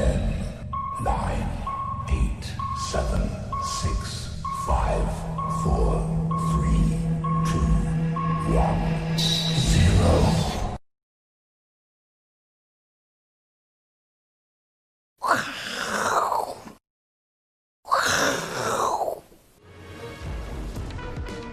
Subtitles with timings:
[0.00, 0.29] Okay.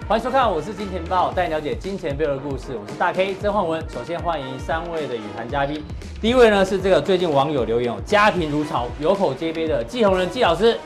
[0.07, 2.67] 欢迎收看，我是金钱豹，带你了解金钱背后的故事。
[2.81, 3.83] 我是大 K 曾焕文。
[3.89, 5.83] 首先欢迎三位的语坛嘉宾，
[6.21, 10.79] 第一位呢是这个最近网友留言哦，家贫如潮，有口皆碑的季鸿仁季老师。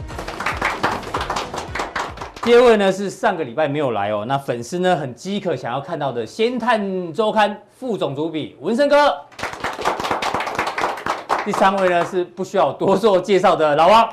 [2.41, 9.15] 第二位呢是上个礼拜没有来哦，那粉丝呢很饥渴想要看到的《先探周刊》副总主笔文生哥。
[11.45, 14.09] 第三位呢是不需要多做介绍的老王。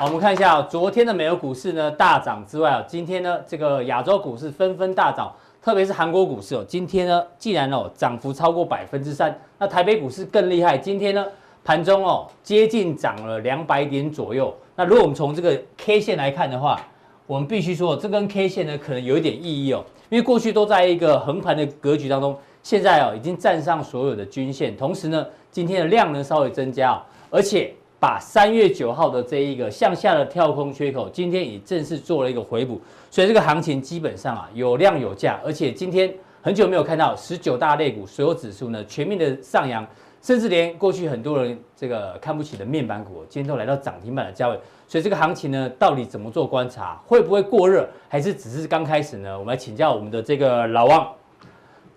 [0.00, 11.26] 好，我们看一下、昨天的美国股市呢大涨之外啊，今天呢这个亚洲股市纷纷大涨，特别是韩国股市哦，今天呢既然哦涨幅超过百分之三，那台北股市更厉害，今天呢
[11.62, 14.50] 盘中哦接近涨了两百点左右。
[14.74, 16.80] 那如果我们从这个 K 线来看的话，
[17.26, 27.74] 我们必须说这根 K 线呢可能有一点意义哦，因为过去都在一个横盘的格局当中，现在哦已经站上所有的均线，同时呢今天的量能稍微增加哦，而且。
[28.00, 39.86] 把三月九号的这一个向下的跳空缺口，今天也正式做了一个回补，所以这个行情基本上啊有量有价，而且今天很久没有看到十九大类股所有指数呢全面的上扬，
[40.22, 49.38] 甚至连过去很多人这个看不起的面板股，今天都来到涨停板的价位，所以这个行情呢到底怎么做观察，会不会过热，还是只是刚开始呢？
[49.38, 51.06] 我们来请教我们的这个老王，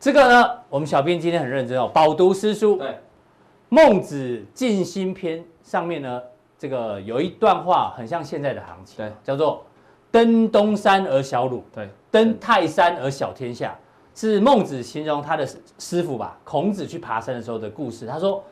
[0.01, 2.93] 这个呢我们小编今天很认真哦，饱读诗书，对，
[3.69, 5.41] 孟子尽心篇。
[5.63, 6.21] 上面呢，
[6.59, 9.65] 这个有一段话很像现在的行情，对，叫做
[10.11, 13.75] “登东山而小鲁，对，登泰山而小天下”，
[14.13, 15.47] 是孟子形容他的
[15.79, 18.05] 师傅吧，孔子去爬山的时候的故事。
[18.05, 18.43] 他说，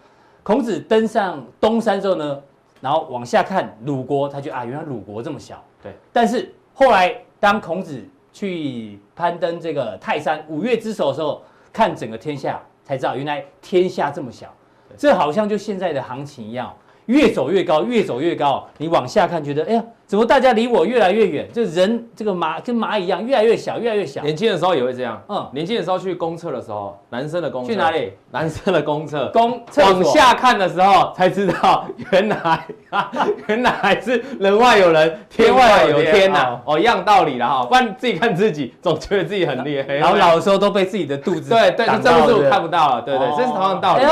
[0.41, 2.41] 孔子登上东山之后呢，
[2.79, 5.93] 然后往下看鲁国，他就啊，原来鲁国这么小，对。
[6.11, 8.03] 但是后来当孔子
[8.33, 11.43] 去攀登这个泰山五岳之首的时候，
[11.73, 14.47] 看整个天下，才知道原来天下这么小。
[14.97, 16.73] 这好像就现在的行情一样。
[17.05, 18.67] 越走越高，越走越高。
[18.77, 21.47] 你往下看，觉得哎呀，怎么大家离我越来越远？
[21.53, 24.21] 这人这个蚂跟蚂蚁一样，越来越小，越来越小。
[24.21, 25.21] 年轻的时候也会这样。
[25.27, 28.13] 嗯，年轻的时候去公厕的时候，男生的公厕去哪里？
[28.31, 29.29] 男生的公厕。
[29.33, 32.37] 公往下看的时候才知道，原来
[32.89, 33.11] 啊，
[33.47, 36.61] 原来是人外有人，天外有天呐、啊。
[36.65, 37.65] 哦，一样道理了哈。
[37.65, 39.95] 不然自己看自己，总觉得自己很厉害。
[39.95, 44.03] 然后老的时候都被自己的肚子对对，这不是我看不到了，对对，这是同样道理。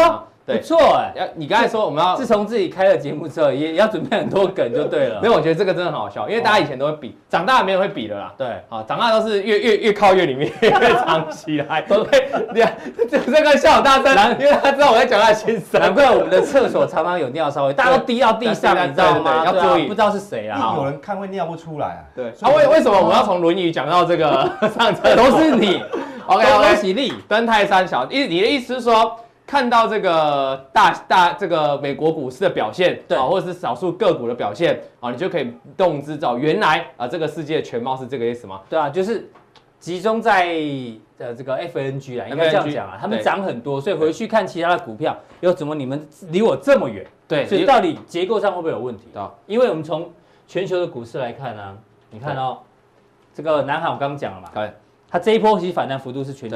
[0.57, 5.19] 不错哎，要你刚才说我们要自从自己开了节目之后，也也要准备很多梗就对了。
[5.23, 8.33] 没有，我觉得这个真的很好笑，因为大家以前都会比，长大没人会比的啦。
[8.37, 10.69] 对，好，长大都是越越越靠越里面，越
[11.05, 11.81] 藏起来。
[11.81, 11.97] 对，
[13.09, 15.79] 这这个笑大声，因为他知道我在讲他的心声。
[15.79, 19.43] 难怪我们的厕所常常有尿骚味，大家都滴到地上，你知道吗？
[19.45, 20.75] 要注意，不知道是谁啊？
[20.77, 22.01] 有人看会尿不出来啊？
[22.16, 25.29] 对，啊为为什么我们要从《论语》讲到这个上厕所？
[25.31, 25.81] 都是你。
[26.25, 28.05] OK，恭喜你登泰山小。
[28.05, 29.16] 意你的意思是说？
[29.49, 38.61] 看到这个大大这个美国股市的表现，对啊，或者是少数个股的表现啊，你就可以动之找原来啊，这个世界的全貌是这个意思吗？
[38.69, 39.27] 对啊，就是
[39.79, 40.55] 集中在
[41.17, 47.03] 呃这个 FNG 啊，应该这样讲啊，他们涨很多，所以回去看其他的股票，又怎么你们离我这么远？
[47.27, 49.05] 对，所以到底结构上会不会有问题？
[49.16, 50.11] 啊，因为我们从
[50.47, 51.75] 全球的股市来看呢，
[52.11, 52.59] 你看哦，
[53.33, 54.71] 这个南韩我刚刚讲了嘛，对，
[55.09, 56.55] 它这一波其实反弹幅度是全球。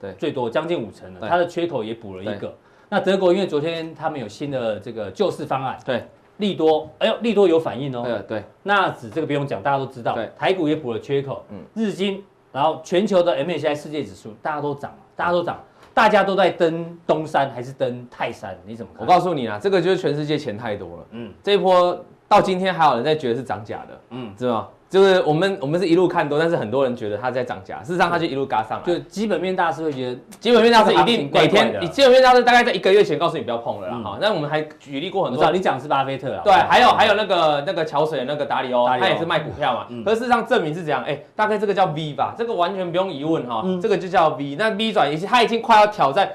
[0.00, 2.52] 对，最多将近五成了，它的缺口也补了一个。
[2.88, 6.04] 那德国因为昨天他们有新的这个救市方案，对，
[6.38, 8.02] 利多，哎呦，利多有反应哦。
[8.04, 10.14] 对对，纳指这个不用讲，大家都知道。
[10.14, 15.62] 对，台股也补了缺口，嗯，日经，然后全球的 MSCI 世界指数，大家都涨，大家都涨，
[15.94, 18.58] 大家都在登东山还是登泰山？
[18.66, 19.06] 你怎么看？
[19.06, 24.68] 我告诉你啊，这个就是全世界钱太多了，嗯，这一波到今天还有人在觉得是涨假的，嗯，知道吗？
[24.90, 28.84] 就是我们我们是一路看多，但是很多人觉得它在涨价，事实上它就一路嘎上来。
[28.84, 34.00] 就基本面大师会觉得，基本面大师一定每天，你基本面大师大概在一个月前告诉你不要碰了啦。
[34.02, 36.42] 好，那我们还举例过很多，你讲的是巴菲特啊？
[36.42, 39.86] 对，还有还有那个那个桥水那个达里欧，他也是卖股票嘛。
[40.04, 44.56] 可是事实上证明是这样，哎，大概这个叫 V 吧，这个完全不用疑问哈，这个就叫 V。
[44.58, 46.28] 那 V 转已经它已经快要挑战。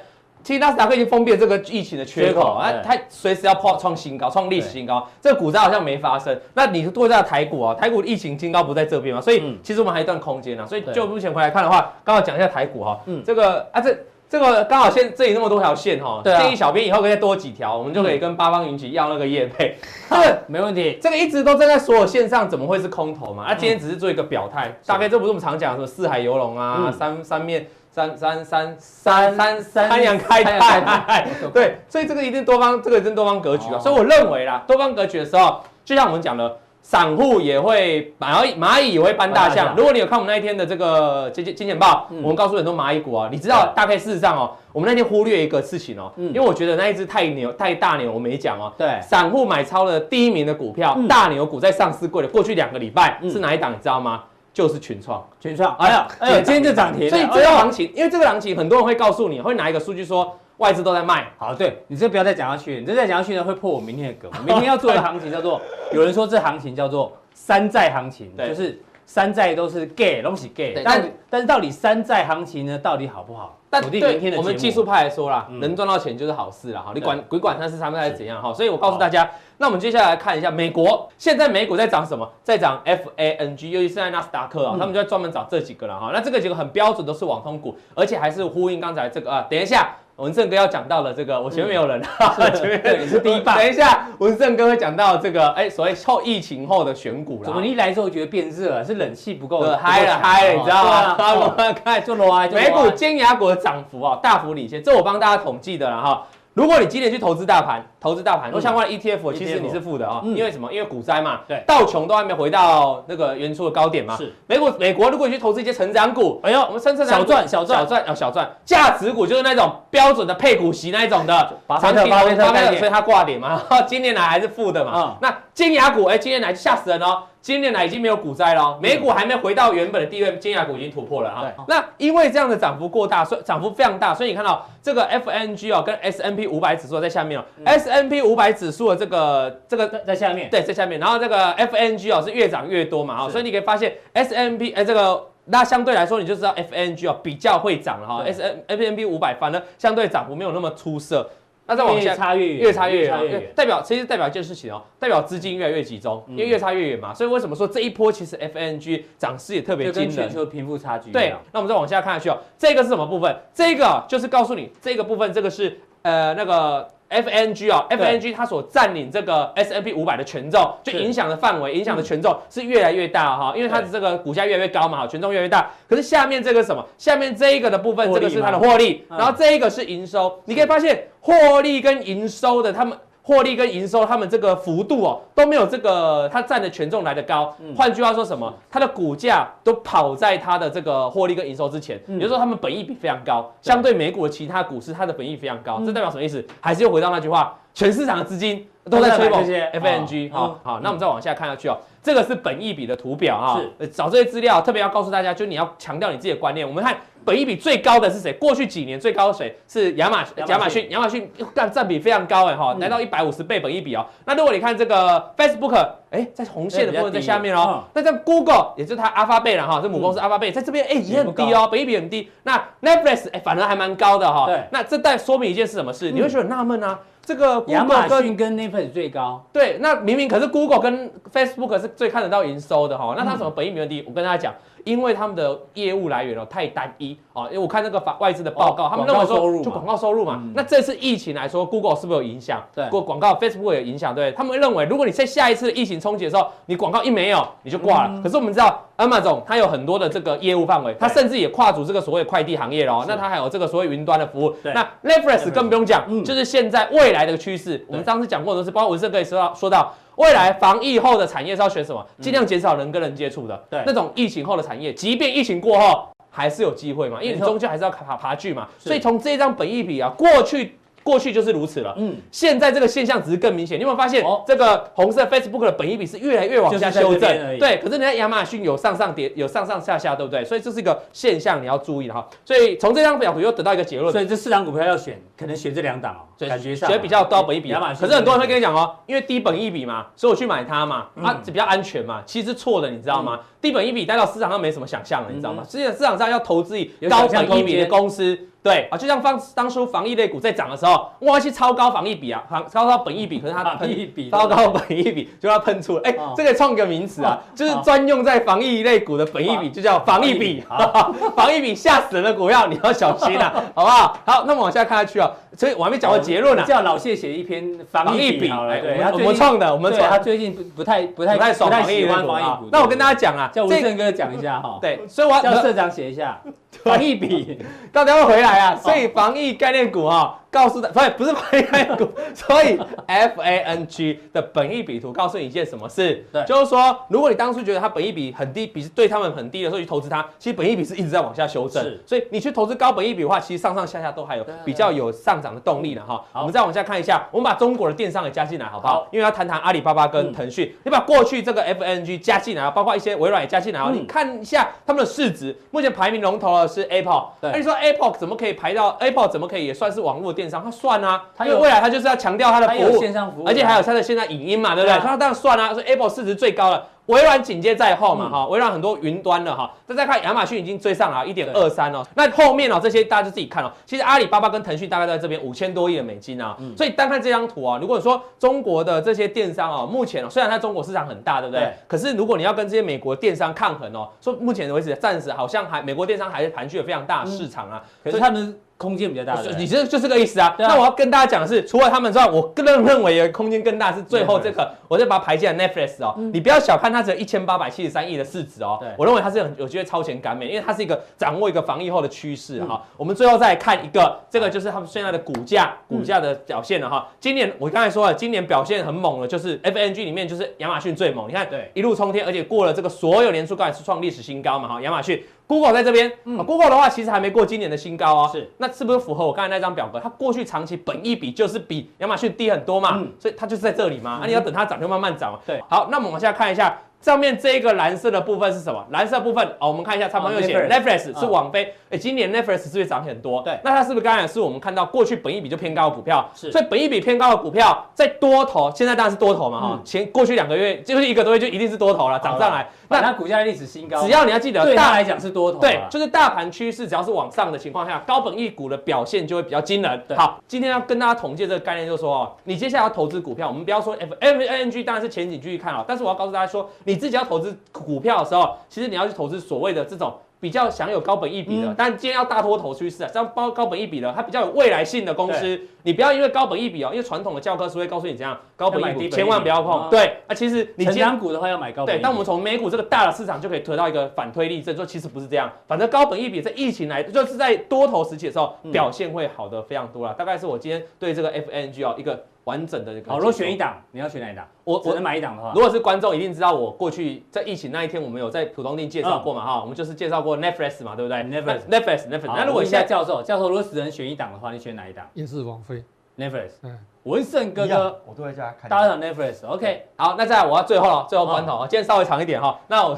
[0.45, 5.03] 其实纳斯达克已经封闭了这个疫情的缺口，那它随时要破创新高，创历史新高。
[5.19, 6.39] 这个股灾好像没发生。
[6.53, 7.73] 那你是对在台股啊？
[7.73, 9.19] 台股的疫情新高不在这边嘛？
[9.19, 10.63] 所以其实我们还有一段空间啊。
[10.63, 13.01] 所以就目前回来看的话，刚好讲一下台股哈。
[13.07, 13.97] 嗯，这个啊，这
[14.29, 19.75] 这个刚好现这里那么多条线哈，建议小编以后可以再多几条，我们就可以跟八方云集要那个业配。
[20.07, 20.99] 好，没问题。
[21.01, 23.45] 这个一直都站在所有线上，怎么会是空头嘛？
[23.45, 24.71] 啊，今天只是做一个表态。
[24.85, 27.65] 大概这不是我们常讲的什么四海游龙啊，三三面。
[27.95, 33.79] 三三三三三三阳开泰， 对，所以这个一定多方，这个一定多方格局啊。
[33.79, 39.73] 所以我认为啦，多方格局的时候，就像我们讲的，散户也会蚂蚁蚂蚁也会搬大象。
[39.77, 48.73] 如果你有看我们那一天的这个金金钱报，我们告诉很多蚂蚁股啊，你知道大概事实上哦，我们那天忽略一个事情哦，因为我觉得那一只太牛太大牛，我没讲哦。
[48.77, 53.71] 对，散户买超了第一名的股票，大牛股在上市柜的过去两个礼拜是哪一档？
[53.71, 54.23] 你知道吗？
[54.55, 57.09] 就是群创，群创，哎呀，哎呀，今天就涨停。
[57.09, 61.27] 所以这个行情，因为这个行情，很多人会告诉你，会拿一个数据说外资都在卖。
[61.37, 64.31] 好，对你这不要再讲下去，你这再讲下去呢，会破我明天的梗。
[64.47, 65.59] 明天要做的行情叫做，
[65.91, 70.81] 有人说这行情叫做山寨行情，就是山寨都是 gay，东西 gay。
[70.85, 73.59] 但但是到底山寨行情呢，到底好不好？
[73.69, 76.93] 但对我们技术派来说啦，能赚到钱就是好事啦哈。
[76.95, 78.53] 你管鬼管它是他们还是怎样哈？
[78.53, 79.29] 所以我告诉大家。
[79.57, 82.29] 那我们接下来看一下美国，现在美股在涨什么？
[82.43, 86.11] 在涨 FANG，尤其是在纳斯达克啊，他们就在专门找这几个了哈。
[86.13, 89.45] 那这个几个很标准，都是网通股，而且还是呼应刚才这个啊。
[89.49, 92.01] 等一下，文正哥要讲到了这个，我前面没有人，
[92.53, 93.55] 前面你是第一棒。
[93.57, 97.45] 等一下，文正哥会讲到这个，哎，所谓后疫情后的选股了。
[97.45, 98.83] 怎么你一来之后觉得变热了？
[98.83, 101.15] 是冷气不够嗨了嗨了，你知道吗？
[101.33, 106.27] 我们看做罗啊，美股尖牙股的涨幅啊，大幅领先，这我帮大家统计的了哈。
[106.55, 110.71] 如果你今年去投资大盘，投资大盘，或相关的 ETF，其实你是负的啊，因为什么？
[110.71, 114.15] 因为股灾嘛，对，道琼都还没回到那个原初的高点嘛。
[114.15, 123.61] 是，美国美国，如果你去投资一些成长股，哎呦，我们深圳小赚小赚小赚啊小赚，价值股就是那种标准的配股息那一种的，长期巴菲特概念，所以它挂点嘛。
[123.85, 125.17] 今年来还是负的嘛。
[125.19, 127.23] 那金牙股，哎，今年来吓死人哦。
[127.45, 131.53] 今年来已经没有股灾了，美股还没回到原本的地位，尖牙股已经突破了哈。
[131.67, 146.51] 那因为这样的涨幅过大，所以涨幅非常大，所以你看到这个 FNG 哦，跟 S N P 五百指数在下面哦，S N P 五百指数的这个这个在下面，对，在下面，然后这个 FNG 哦是越涨越多嘛哈，所以你可以发现 S N P 哎这个那相对来说你就知道
[146.55, 151.29] FNG 哦比较会涨了哈，S N S&P 五百反而相对涨幅没有那么出色。
[151.67, 161.11] 那再往下，越差越远，越差越远，代表其实代表一件事情哦，代表资金越来越集中，因为越差越远嘛，所以为什么说这一波其实 FNG 涨势也特别惊人，就全球贫富差距。
[161.11, 163.35] 对，那我们再往下看下去哦，这个是什么部分？
[163.53, 166.87] 这个就是告诉你，这个部分这个是呃那个。
[167.09, 175.69] FNG 哦，FNG 它所占领这个 S&P 五百的权重，就影响的范围、影响的权重是越来越大哈，因为它的这个股价越来越高嘛，权重越来越大。
[175.87, 176.85] 可是下面这个什么？
[176.97, 180.39] 下面这一个的部分，这个是它的获利，然后这一个是营收。
[180.45, 182.97] 你可以发现，获利跟营收的他们。
[183.27, 187.51] 获利跟营收，他们这个幅度哦都没有这个它占的权重来的高。
[187.75, 188.53] 换句话说什么？
[188.69, 191.99] 它的股价都跑在它的这个获利跟营收之前。
[192.07, 195.81] 也就是说，他们本益比非常高，相对美股的其他股市，它的本益非常高。
[195.83, 196.45] 这代表什么意思？
[196.61, 200.31] 还是又回到那句话，全市场的资金都在吹捧 FNG。
[200.31, 201.75] 好，好，那我们再往下看下去哦。
[202.05, 203.59] 这个是本益比的图表啊。
[203.79, 206.65] 是，找这些资料特别要告诉大家，就你要强调你自己的观念。
[206.65, 206.95] 我们看。
[207.25, 208.31] 本益比最高的是谁？
[208.33, 209.57] 过去几年最高的谁？
[209.67, 214.05] 是亚马亚马逊，亚马逊占占比非常高哎哈，来到一百五十倍本益比哦。
[214.25, 215.75] 那如果你看这个 Facebook，
[216.11, 217.83] 哎，在红线的部分在下面哦。
[217.95, 222.29] 那在 Google，也就是它 Alphabet 了哈，这母公司 Alphabet 在这边哎也很低哦，本益比很低。
[222.43, 224.45] 那 Netflix 哎反而还蛮高的哈。
[224.45, 224.63] 对。
[224.69, 226.11] 那这代说明一件事什么事？
[226.11, 229.43] 你会觉得很纳闷啊，这个亚马逊跟 Netflix 最高。
[229.51, 234.03] 对，那明明可是 Google 跟 Facebook 是最看得到营收的哈，那它什么本益比很低？
[234.07, 234.53] 我跟大家讲。
[234.85, 240.39] 因为他们的业务来源哦太单一啊，因为我看那个法外资的报告，他们认为说就广告收入嘛。
[240.53, 242.61] 那这次疫情来说，Google 是不是有影响？
[242.71, 244.31] 对，过广告 Facebook 有影响，对。
[244.33, 248.21] 他们认为，如果你在下一次疫情冲击的时候，你广告一没有，你就挂了。
[248.21, 253.05] 可是我们知道，Amazon 它有很多的这个业务范围，它甚至也跨足这个所谓快递行业了。
[253.07, 254.55] 那它还有这个所谓云端的服务。
[254.63, 257.85] 那 Netflix 更不用讲，就是现在未来的趋势。
[257.87, 259.93] 我们上次讲过的都是，包括文胜可以说到说到。
[260.15, 262.05] 未来防疫后的产业是要选什么？
[262.21, 268.65] 尽量减少人跟人接触的，对，那种疫情后的产业，即便疫情过后还是有机会嘛，因为你终究还是要爬爬剧嘛。
[268.79, 270.77] 所以从这张本益比啊，过去。
[271.05, 273.77] 过去就是如此了，嗯，现在这个现象只是更明显。
[273.77, 277.59] 你有没有发现，这个红色 Facebook 的本益比是越来越往下修正？
[277.59, 280.43] 对，可是人家亚马逊有上上跌，有上上下下，对不对？
[280.43, 282.27] 所以这是一个现象，你要注意的哈。
[282.43, 287.71] 所以从这张表图又得到一个结论，所以这四档股票要选，可能选这两档哦，感觉上选比较高本益比。
[287.71, 292.23] 可是很多人会跟你讲哦，因为低本益比嘛，所以我去买它嘛，啊，比较安全嘛。
[292.25, 293.41] 其实错的，你知道吗？
[293.65, 295.63] 低本一比带到市场上没什么想象了，你知道吗？
[295.67, 298.37] 实际上市场上要投资以高本一比的公司。
[298.61, 310.63] 对啊，就像当当初防疫类股在涨的时候，哇，去超高防疫比啊，超高本一比，可是它防疫比超高本一比就要喷出了，哎、欸，哦、这个创一个名词啊，哦、就是专用在防疫类股的本一比，就叫防疫比。
[311.37, 314.17] 防疫比吓死人的股票，你要小心啊， 好不好？
[314.25, 316.65] 好，那么往下看下去啊，所以我还没讲过结论呢、啊。
[316.65, 320.09] 叫老谢写一篇防疫比，我们创的，我们创。
[320.09, 321.61] 他最近不不太不太不太喜
[322.07, 322.69] 欢防疫股。
[322.71, 324.77] 那我跟大家讲啊，叫吴胜哥讲一下哈。
[324.81, 326.41] 对，所以我要叫社长写一下
[326.83, 327.57] 防疫比，
[327.93, 328.75] 到底要回来啊？
[328.75, 330.41] 所以防疫概念股哈。
[330.55, 336.25] 告诉他，所以不是防疫概念股，所以 F A N G 的本益比图告诉你一件什么事？
[336.31, 341.83] 对，就是说，如果你当初觉得它本益比很低，比对他们很低的时候去投资它，其实本益比是一直在往下修正。
[341.83, 346.23] 是，所以你去投资高本益比的话，其实上上下下都还有比较有上涨的动力了哈。
[346.33, 348.93] 我们再往下看一下，我们把中国的电商也加进来，好不好？
[348.93, 357.25] 好，因为要谈谈阿里巴巴跟腾讯，你把过去这个 F A N G 加进来，包括一些微软也加进来，嗯、你看一下他们的市值，目前排名龙头的是 Apple。
[357.41, 360.63] 对，那你说 Apple 怎么可以排到 Apple 怎么可以也算是网络电商？
[360.63, 361.23] 他算啊。
[361.39, 364.97] 因为未来他就是要强调他的服务，线上服务，而且还有他的现在影音嘛，对不对？
[364.99, 369.71] 他当然算啊，所以 Apple 市值最高了，微软紧接在后嘛，哈，微软很多云端了哈。
[369.87, 372.03] 那再看亚马逊已经追上了，一点二三哦。
[372.15, 373.71] 那后面哦，这些大家就自己看哦。
[373.85, 381.71] 其实阿里巴巴跟腾讯大概在这边五千多亿的美金啊，所以单看这张图啊，如果说中国的这些电商哦，目前哦，虽然它中国市场很大，对不对？
[381.87, 388.57] 可是如果你要跟这些美国电商抗衡哦，说目前为止暂时好像还美国电商还是盘踞了非常大的市场啊，可是他们。
[388.77, 390.53] 空间比较大，你这就这个意思啊。
[390.59, 396.13] 那我要跟大家讲的是，除了他们之外，我个人认为的空间更大是最后这个，我再把它排进来 Netflix 哦。
[396.33, 398.77] 你不要小看它只有一千八百七十三亿的市值哦。
[398.97, 402.83] 我认为它是很有机会超前赶美，因为它是一个掌握一个防疫后的趋势哈。
[402.97, 407.07] 我们最后再看一个，这个就是他们现在的股价，股价的表现了哈。
[407.21, 411.29] 今年我刚才说了，今年表现很猛了，就是 FANG 里面就是亚马逊最猛。
[411.29, 414.81] 你看，一路冲天，而且过了这个所有年初高也是创历史新高嘛哈。
[414.81, 415.23] 亚马逊。
[415.47, 419.99] Google 在这边，嗯，Google 的话其实还没过今年的新高哦，是，那是不是符合我刚才那张表格？
[419.99, 426.77] 它过去长期本益比就是比亚马逊低很多嘛，嗯，所以它就是在这里嘛，那、你要等它涨就慢慢涨，对，好，那我们往下看一下。
[427.01, 428.83] 上面这个蓝色的部分是什么？
[428.89, 431.73] 蓝色部分哦，我们看一下，他们又写 Netflix 是网飞。
[431.89, 433.41] 哎，今年 Netflix 是不是涨很多？
[433.43, 436.27] 对，那它是不是刚才是我们看到过去本益比就偏高的股票？
[436.33, 439.81] 是，所以本益比偏高的股票在多头，现在当然是多头嘛哈。
[439.83, 442.67] 前过去两个月就是一个多月就一定是多头了，涨上来。
[442.87, 445.59] 那它股价历史新高，只要你要记得，对它来讲是多头。
[445.59, 450.03] 对，就是大盘趋势只要是往上的情况下，高本益股的表现就会比较惊人。
[450.15, 457.53] 好，今天要跟大家统计这个概念，就是说哦，你接下来要投资股票，我们不要说 F F N G，当然是前景继续看啊，但是我要告诉大家说，你自己要投资。
[457.71, 469.89] 股票的时候，其实你要去投资所谓的这种比较享有高本益比的，嗯、但今天要大多头趋势啊，这样包高本益比的，它比较有未来性的公司，你不要因为高本益比哦，因为传统的教科书会告诉你怎样，高本益比千万不要碰。
[469.89, 472.01] 对，啊，其实你成长股的话要买高本益比。
[472.01, 480.13] 对，但我们从美股这个大的市场就可以得到一个反推力，这说其实不是这样，反正高本益比在疫情来，就是在多头时期的时候表现会好的非常多了。
[480.13, 482.23] 嗯、大概是我今天对这个 FANG 哦一个。
[482.45, 484.47] 完整的一个好，如果选一档，你要选哪一档？
[484.63, 492.27] 我我能买一档的话，如果是观众一定知道，我过去在疫情那一天，我们有在普通店介绍过嘛哈，我们就是介绍过 Netflix 嘛，对不对？Netflix，Netflix，Netflix。
[492.27, 495.07] 那如果现在教授，教授如果只能选一档的话，你选哪一档？
[495.13, 495.83] 也是王菲
[496.17, 496.51] ，Netflix。
[496.61, 496.77] 嗯。
[497.05, 498.67] 文胜哥哥，我都在家看。
[498.67, 499.85] 搭上 Netflix，OK。
[499.95, 502.59] 好，那再来，我要最后了，最后关头，今天稍微长一点哈。
[502.67, 502.97] 那我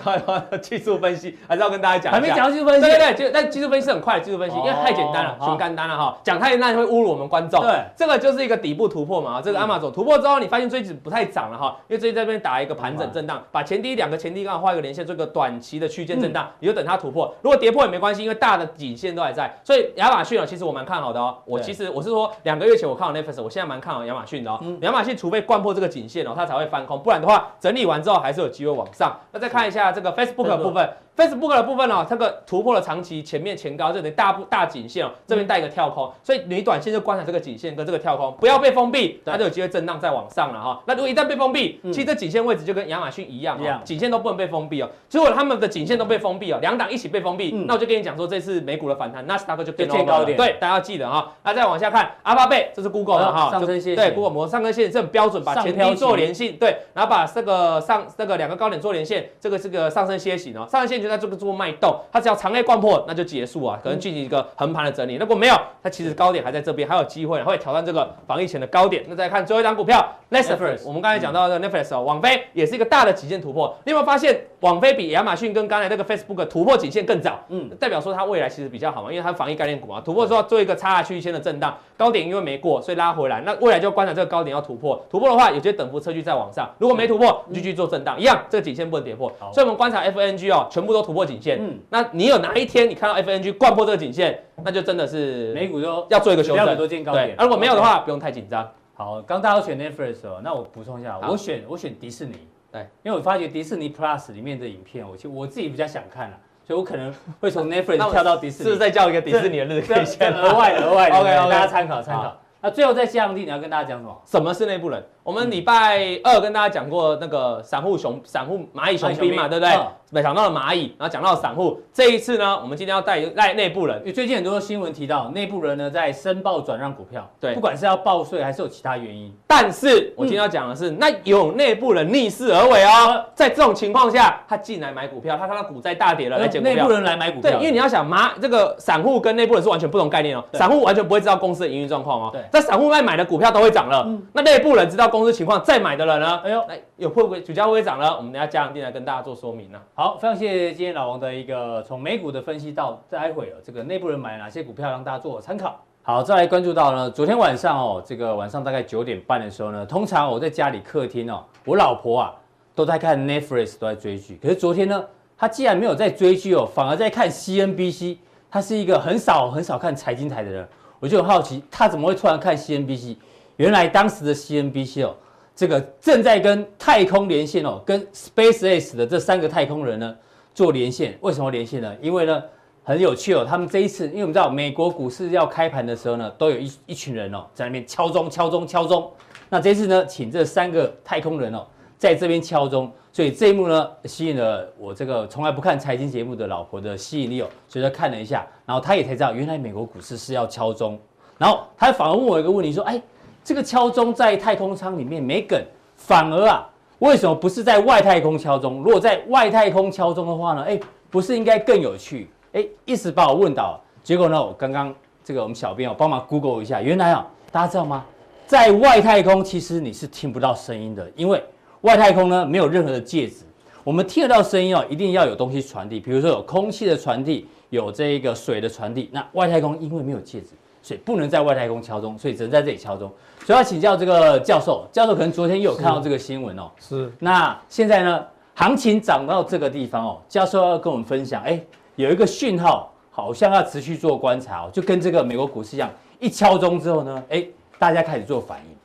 [0.62, 2.14] 技术分析 还是要跟大家讲。
[2.14, 2.88] 还没讲技术分析。
[2.88, 6.18] 对对对，但技术分析是很快技术分析，因为太简单了，全简单了哈。
[6.24, 7.62] 讲太难会侮辱我们观众。
[7.62, 17.36] 对，这个就是一个底部突破嘛，这个亚马逊突破之后，你发现最近不太涨了哈，因为最近这边打一个盘整震荡，把前低两个前低刚好画一个连线，做一个短期的区间震荡，你就等它突破。
[17.42, 19.54] 如果跌破也没关系，因为大的颈线都还在。
[19.66, 21.38] 所以亚马逊啊其实我蛮看好的哦。
[21.44, 24.60] 我其实我是说两个月前我看好 Netflix，我现在蛮看好亚马逊的哦。
[24.82, 29.20] 亚马逊除非灌破这个颈线哦，它才会翻空，不然的话，整理完之后还是有机会往上。
[29.32, 30.90] 那再看一下这个 Facebook 的部分。
[31.18, 40.80] Facebook 的部分哦，这个突破了长期前面前高，这里大大颈线哦，这边带一个跳空，所以你短线就观察这个颈线跟这个跳空，不要被封闭，它就有机会震荡再往上了哈。
[40.86, 44.90] 那如果一旦被封闭，其实这颈线位置就跟亚马逊一样哦，颈线都不能被封闭哦。
[45.10, 50.38] 如果他们的颈线都被封闭哦，两档一起被封闭，那我就跟你讲说，这次美股的反弹，纳斯达克就变高点。
[50.38, 51.34] 对，大家要记得哈。
[51.44, 61.98] 那再往下看，阿巴贝，这是 Google 的哈，上升线，对，Google 模上升线是很标准，把前低做连线，对，然后把这个上这个两个高点做连线，这个是个上升楔形哦，上升线就在这个做脉动。
[62.12, 65.16] 它只要长内贯破，那就结束啊，可能进行一个横盘的整理。
[65.16, 69.04] 如果没有，它其实高点还在这边，还有机会会挑战这个防疫前的高点。
[69.08, 73.76] 那再看最后一张股票，Netflix，我们刚才讲到的 Netflix 哦，网飞也是一个大的极限突破。
[73.86, 98.70] 你有没有发现网飞比亚马逊跟刚才那个 Facebook 突破颈线更早，嗯，代表说它未来其实比较好嘛，因为它防疫概念股嘛，突破之后做一个差价区间的震荡，高点因为没过，所以拉回来，那未来就观察这个高点要突破，突破的话，有些等幅车距再往上，如果没突破，继续做震荡，一样，这个颈线不能跌破，所以我们观察 FNG 哦，全部都突破颈线，嗯，那你有哪一天你看到 FNG 灌破这个颈线，那就真的是美股都要做一个修正，很多见高点，如果没有的话，不用太紧张。
[98.96, 102.36] 好，刚大家都选 Netflix 哦，那我补充一下，我选我选迪士尼。
[102.72, 108.64] 对，因为我发觉迪士尼 Plus 里面的影片，我其实我自己比较想看了，所以我可能会从 Netflix 跳到迪士尼。
[108.64, 112.36] 是不是再叫一个迪士尼的日子可以先额外额外 OK 大家参考参考。
[112.60, 114.22] 那最后在下一题你要跟大家讲什么？
[114.26, 115.04] 什么是内部人？
[115.28, 119.78] 我们礼拜二跟大家讲过那个散户熊散户蚂蚁熊兵嘛，对不对？
[120.10, 121.82] 没想到了蚂蚁，然后讲到了散户。
[121.92, 129.30] 这一次呢，我们今天要带带内部人，因为最近很多新闻提到内部人呢在申报转让股票，对，不管是要报税还是有其他原因。
[129.46, 136.76] 但是我今天要讲的是，那有内部人逆势而为哦，在这种情况下，他进来买股票，他看到股灾大跌了来捡股票。
[136.78, 145.98] 内部人来买股票，对，因为你要想蚂这个散户跟内部人是完全不同概念哦，散户完全不会知道公司的营运状况哦，对，在散户外买的股票都会涨了，那内部人知道公司情况再买。
[145.98, 146.38] 的人呢？
[146.44, 148.16] 哎呦，哎，有会不会主价会不会涨呢？
[148.16, 149.82] 我们等下加强錠来跟大家做说明呢。
[149.96, 155.84] 好，非常谢谢今天老王的一个从美股的分析到待会这个内部人买哪些股票，让大家做参考。
[156.04, 162.36] 好，再来关注到呢，昨天晚上哦，这个晚上大概九点半的时候呢，通常我在家里客厅哦，我老婆啊
[162.76, 164.38] 都在看 Netflix，都在追剧。
[164.42, 165.04] 可是昨天呢，
[165.36, 168.18] 她既然没有在追剧哦，反而在看 CNBC。
[168.50, 170.66] 她是一个很少很少看财经台的人，
[171.02, 173.18] 我就很好奇，她怎么会突然看 CNBC？
[173.58, 175.16] 原来当时的 CNBC 哦。
[175.56, 180.16] 这个正在跟太空连线哦，跟 SpaceX 的这三个太空人呢
[180.54, 181.18] 做连线。
[181.20, 181.92] 为什么连线呢？
[182.00, 182.44] 因为呢
[182.84, 189.12] 很有趣哦，他们这一次，因为我们知道美国股市要开盘的时候呢，都有一一群人哦在那边敲钟、敲钟、敲钟。
[189.50, 191.66] 那这次呢，请这三个太空人哦
[191.98, 201.00] 在这边敲钟，所以这一幕呢吸引了我这个从来不看财经节目的老婆的吸引力哦，所以他看了一下，然后他也才知道原来美国股市是要敲钟，
[201.40, 203.02] 然后他反而问我一个问题说：“哎。”
[203.48, 205.58] 这个敲钟在太空舱里面没梗，
[205.96, 206.68] 反而啊，
[207.00, 208.84] 为什么不是在外太空敲钟？
[208.84, 210.64] 如果在外太空敲钟的话呢？
[210.64, 210.78] 哎，
[211.10, 212.30] 不是应该更有趣？
[212.52, 213.80] 哎，一时把我问倒。
[214.04, 218.04] 结果呢，我刚刚这个我们小编哦帮忙 Google 一下，原来啊，大家知道吗？
[218.46, 221.42] 在外太空其实你是听不到声音的，因为
[221.84, 223.46] 外太空呢没有任何的介质，
[223.86, 229.10] 我们听得到声音哦，一定要有东西传递，比如说有空气的传递，有这个水的传递。
[229.14, 230.48] 那外太空因为没有介质，
[230.88, 233.12] 所以不能在外太空敲钟，所以只能在这里敲钟。
[233.46, 236.72] 所以要请教这个教授，教授可能昨天又有看到这个新闻哦。
[236.80, 237.12] 是。
[237.20, 241.62] 那现在呢，行情涨到这个地方哦，教授要跟我们分享，哎，
[241.98, 245.92] 有一个讯号，好像要持续做观察哦，就跟这个美国股市一样，
[246.22, 247.46] 一敲钟之后呢，哎，
[247.78, 248.78] 大家开始做反应。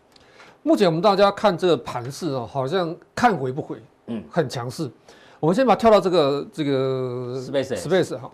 [0.65, 3.77] 目前我们大家看这个盘势哦，好像看回不回，
[4.09, 4.91] 嗯，很强势。
[5.39, 8.29] 我们先把它跳到这个这个 Space Space 哈。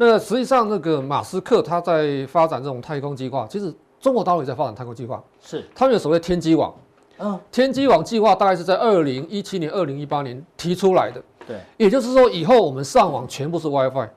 [0.00, 3.72] 那实际上那个马斯克他在发展这种太空计划，其实。
[4.00, 5.62] 中国大陆也在发展太空计划，是。
[5.74, 6.74] 他们有所谓天机网，
[7.18, 14.08] 嗯，天机网计划大概是在二零一七年、二零一八年提出来的，对，也就是说以后我们上网全部是 WiFi，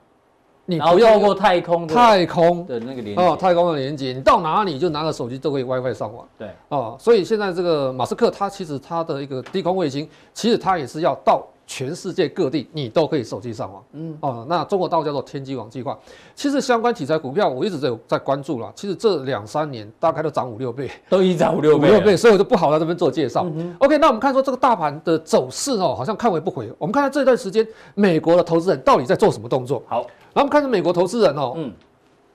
[0.68, 2.66] 你不要过太空太空。
[2.66, 3.22] 的那个连接。
[3.22, 11.46] 哦，太空的连接，你到哪里就拿个手机都可以 WiFi 上网，对，哦，所以现在这个马斯克他其实他的一个低空卫星，其实他也是要到。
[11.66, 15.98] 全世界各地你都可以手机上网，嗯哦，那中国大陆叫做天机网计划。
[16.36, 18.72] 其实相关题材股票我一直在在关注了。
[18.76, 23.46] 其实这两三年大概都涨五六倍，都已经涨五六倍，五六倍，所以我就不好在这边做介绍。
[23.56, 26.72] 嗯、OK，那我们看说这个大盘的走势哦，好像看回不回。
[26.78, 29.82] 我们看看这段时间美国的投资人到底在做什么动作？
[29.88, 31.72] 好，然后我们看着美国投资人哦，嗯，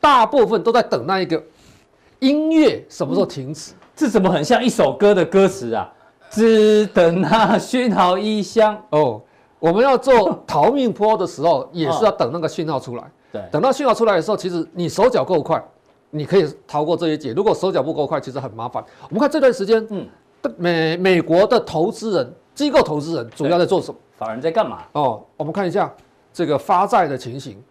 [0.01, 1.43] 大部分都在等那一个
[2.21, 3.73] 音乐什么时候停止？
[3.73, 5.93] 嗯、这怎么很像一首歌的歌词啊？
[6.31, 9.21] 只等那讯号一响 哦，
[9.59, 13.05] 我们要做 逃命坡的时候，也是要等那个讯号出来。
[13.33, 15.63] 对，等到讯号出来的时候，其实你手脚够快，
[16.11, 17.33] 你可以逃过这一劫。
[17.33, 18.83] 如果手脚不够快，其实很麻烦。
[19.09, 20.07] 我们看这段时间，嗯，
[20.57, 23.99] 美美国的投资人、机构投资人主要在做什么？
[24.17, 24.85] 法人在干嘛？
[24.93, 25.93] 哦，我们看一下
[26.33, 27.63] 这个发债的情形，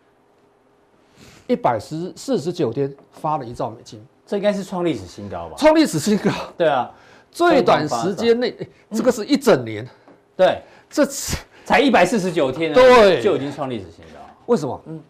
[1.47, 5.55] 一百十四十九天发了一兆美金，这应该是创历史新高吧？
[5.57, 6.31] 创历史新高。
[6.57, 6.91] 对啊。
[7.31, 8.55] 最短时间内，
[8.91, 9.89] 这个是一整年，嗯、
[10.35, 14.19] 对，这次才一百四十九天，对，就已经创历史新高。
[14.47, 14.81] 为什么？
[14.85, 15.01] 嗯，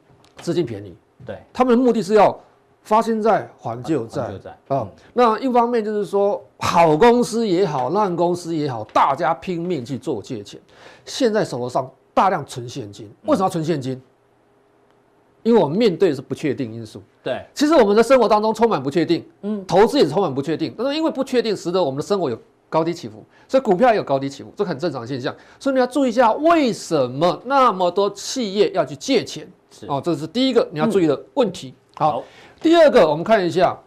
[0.41, 2.37] 资金便宜，对，他们的目的是要
[2.81, 4.23] 发新债还旧债
[4.67, 4.81] 啊。
[4.81, 10.59] 嗯、那一方面就是说，好公司也好，烂公司也好，大家拼命去做借钱，
[11.05, 13.93] 现在手头上大量存现金，为什么要存现金？
[13.93, 14.01] 嗯
[15.47, 25.33] 因为我们面对的是不确定因素，对，其实我们的生活当中充满不确定，嗯，投资也是充满不确定，但是因为不确定，使得我们的生活有高低起伏，所以股票也有高低起伏，这很正常的现象。
[25.57, 29.49] 所以你要注意一下，为什么那么多企业要去借钱？
[29.71, 29.85] 是。
[29.85, 31.69] 哦，这是第一个你要注意的问题。
[31.69, 32.23] 嗯、好，好，
[32.61, 33.79] 第二个我们看一下，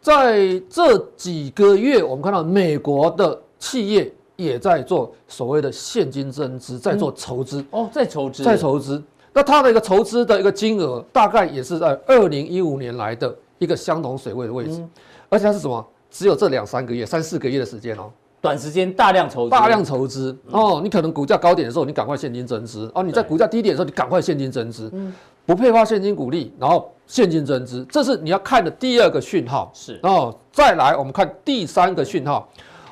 [0.00, 9.02] 在这几个月，我们看到美国的企业也在做所谓的现金增资，在做筹资、嗯、哦，在筹资，在筹资。
[9.32, 14.90] 那它的一个筹资的一个金额，大概也是在二零一五年来的一个相同水位的位置，嗯、
[15.28, 15.84] 而且它是什么？
[16.10, 18.10] 只有这两三个月、三四个月的时间哦。
[18.42, 20.36] 短时间大量筹资，大量筹资。
[20.50, 24.92] 哦，你可能股价高点的时候，你赶快现金增资哦；你在股价低点的时候，你赶快现金增资，
[25.46, 29.70] 不配发现金股利，然后现金增资，这是你要看的第二个讯号。
[29.72, 29.98] 是。
[30.02, 32.48] 哦，再来我们看第三个讯号，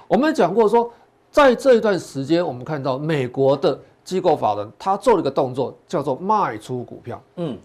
[0.06, 0.90] 我们讲过说，
[1.32, 3.78] 在这一段时间，我们看到美国的
[4.10, 7.22] 机构法人他做了一个动作，叫做卖出股票。
[7.36, 7.58] 嗯，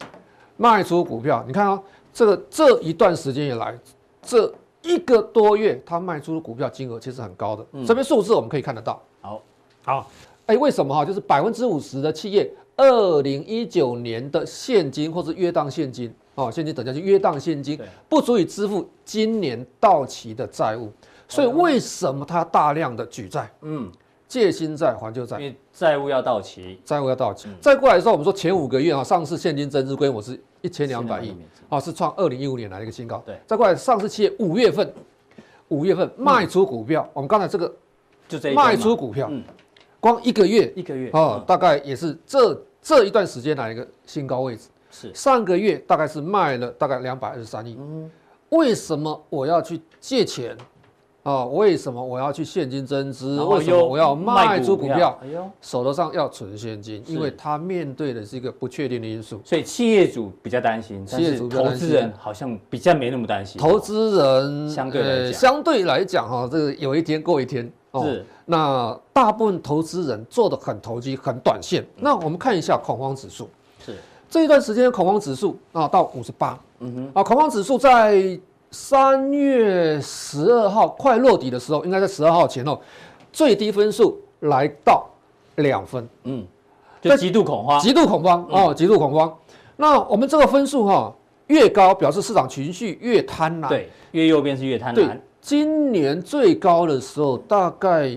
[0.58, 1.81] 卖出股票，你看啊，
[2.13, 3.77] 这个这一段时间以来，
[4.21, 4.53] 这。
[4.88, 9.01] 一个多月，他卖出的股票金额其实很高的，这边数字我们可以看得到。
[9.19, 9.41] 好，
[9.84, 10.12] 好，
[10.45, 11.03] 哎，为什么哈？
[11.03, 20.91] 就是百分之五十的企业，二零一九年的现金或是约当现金，哦，现金等价就约当现金，不足以支付今年到期的债务，
[21.27, 23.51] 所以为什么他大量的举债？
[23.62, 23.91] 嗯。
[24.36, 27.48] 借新债还旧债，因为债务要到期，债务要到期。
[27.62, 31.34] 再过来的时候，我们说前五个月啊，上市现金增资规模是一千两百亿，
[31.69, 33.24] 啊，是创二零一五年来的一个新高。
[33.26, 34.93] 对，再过来上市企业五月份，
[35.69, 37.74] 五月份卖出股票，我们刚才这个
[38.28, 39.32] 就这卖出股票，
[40.02, 41.10] 光一个月一个月。
[41.12, 44.67] 啊，大概也是这这一段时间来一个新高位置。
[44.91, 45.13] 是。
[45.15, 47.78] 上个月大概是卖了大概两百二十三亿。
[47.80, 48.12] 嗯，
[48.50, 50.58] 为什么我要去借钱？
[51.25, 53.41] 哦，为什么我要去现金增资？
[53.41, 55.17] 为什么我要卖出股票？
[55.23, 63.59] 哎呦，手头上要存现金，因为他面对的是一个不确定的因素，所以企业主比较担心，企业主投资人好像比较没那么担心。
[63.59, 68.03] 投资人相对呃相对来讲哈，这个有一天过一天哦。
[68.03, 71.83] 是，那大部分投资人做的很投机，很短线。
[71.97, 73.49] 那我们看一下恐慌指数，
[73.83, 73.95] 是
[74.29, 78.39] 这一段时间恐慌指数啊到五十八，嗯哼，啊恐慌指数在。
[78.77, 82.79] 三月十二号快落底的时候，应该在十二号前后，
[83.31, 85.07] 最低分数来到
[85.55, 86.45] 两分，嗯，
[87.01, 89.33] 就极度恐慌，极度恐慌哦，极度恐慌。
[89.77, 91.11] 那我们这个分数哈
[91.47, 94.95] 越高，表示市场情绪越贪婪，对，越右边是越贪婪。
[94.95, 98.13] 对，今年最高的时候大概，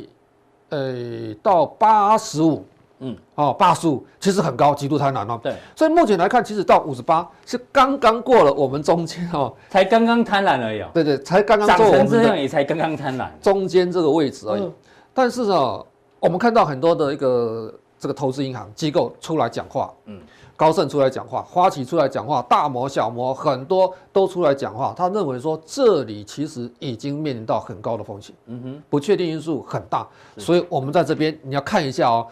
[0.71, 2.64] 呃，到八十五。
[3.01, 5.39] 嗯，哦，八十五其实很高，极度贪婪哦。
[5.43, 10.85] 对，所以目前来看，其实到五十八是刚刚过了我们中间哦，才刚刚贪婪而已。
[10.93, 14.71] 对对，才刚刚涨成这样也才刚刚贪婪，中间这个位置而已。
[15.15, 15.85] 但是呢，
[16.21, 20.21] 我们看到很多的一个这个投资银行机构出来讲话，嗯，
[20.57, 30.07] 高盛出来讲话，花旗出来讲话，大摩小摩很多都出来讲话，他认为说这里其实已经面临到很高的风险，嗯哼，不确定因素很大，
[30.37, 32.27] 所以我们在这边你要看一下哦。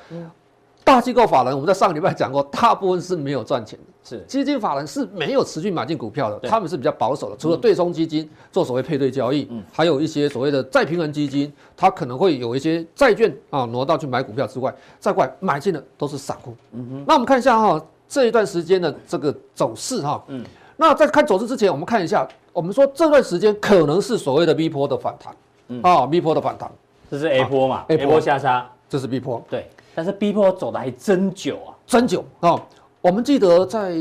[0.87, 3.85] 大机构法人，我们在上个礼拜讲过，大部分是没有赚钱的。
[4.05, 7.37] 是基金法人是没有持续买进股票的，他们是比较保守的。
[7.37, 16.55] 除了对冲基金做所谓配对交易，还有一些所谓的再平衡基金，它可能会有一些债券啊挪到去买股票之外，再过来买进的都是散户。
[16.71, 17.05] 嗯哼。
[17.05, 20.23] 那我们看一下哈，这一段时间的这个走势哈。
[20.29, 20.45] 嗯。
[20.77, 25.35] 那在看走势之前，我们看一下，我们说这段时间可能是所谓的 V 波的反弹。
[25.67, 25.83] 嗯。
[25.83, 26.71] 啊，V 波的反弹，
[27.11, 29.45] 这是 A 波嘛？A 波下杀，这是 B 波。
[29.51, 29.69] 对。
[29.97, 32.61] 但是逼波走的还真久啊，真久啊、哦！
[33.01, 33.97] 我们记得在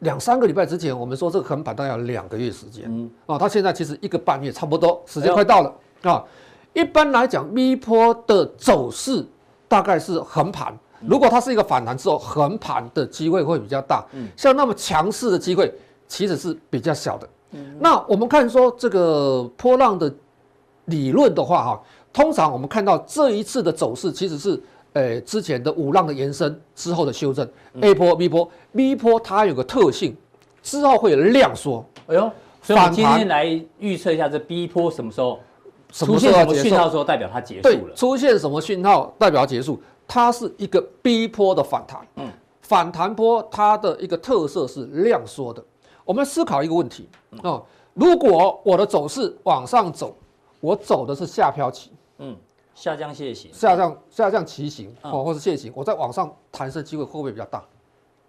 [0.00, 6.24] 两三个礼拜之前，我们说这个横盘大概要两个月时间，嗯，啊，它现在其实一个半月差不多，时间快到了啊。
[6.72, 9.24] 一般来讲逼波的走势
[9.68, 15.72] 大概是横盘，如果它是一个反弹之后，横盘的机会会比较大，嗯，像那么强势的机会
[16.08, 17.28] 其实是比较小的。
[17.52, 20.12] 嗯，那我们看说这个波浪的
[20.86, 24.60] 理论的话，哈，通常我们看到这一次的走势其实是。
[24.96, 27.46] 诶，之前的五浪的延伸之后的修正
[27.82, 30.16] ，A 波、B 波、B 波，它有个特性，
[30.62, 31.84] 之后会有量缩。
[32.06, 32.30] 哎呦，
[32.62, 33.44] 所以我们今天来
[33.78, 35.38] 预测一下这 B 波什么时候
[35.92, 37.94] 出现什么讯号，时候代表它结束了。
[37.94, 39.78] 出现什么讯号代表结束？
[40.08, 42.00] 它是一个 B 波的反弹。
[42.14, 42.30] 嗯，
[42.62, 45.62] 反弹波它的一个特色是量缩的。
[46.06, 47.06] 我们思考一个问题
[47.42, 47.60] 啊，
[47.92, 50.16] 如果我的走势往上走，
[50.60, 51.90] 我走的是下飘起。
[52.16, 52.34] 嗯。
[52.76, 57.64] 下降楔形，下降下降骑形哦，或是楔形，我在往上弹升机会会不会比较大？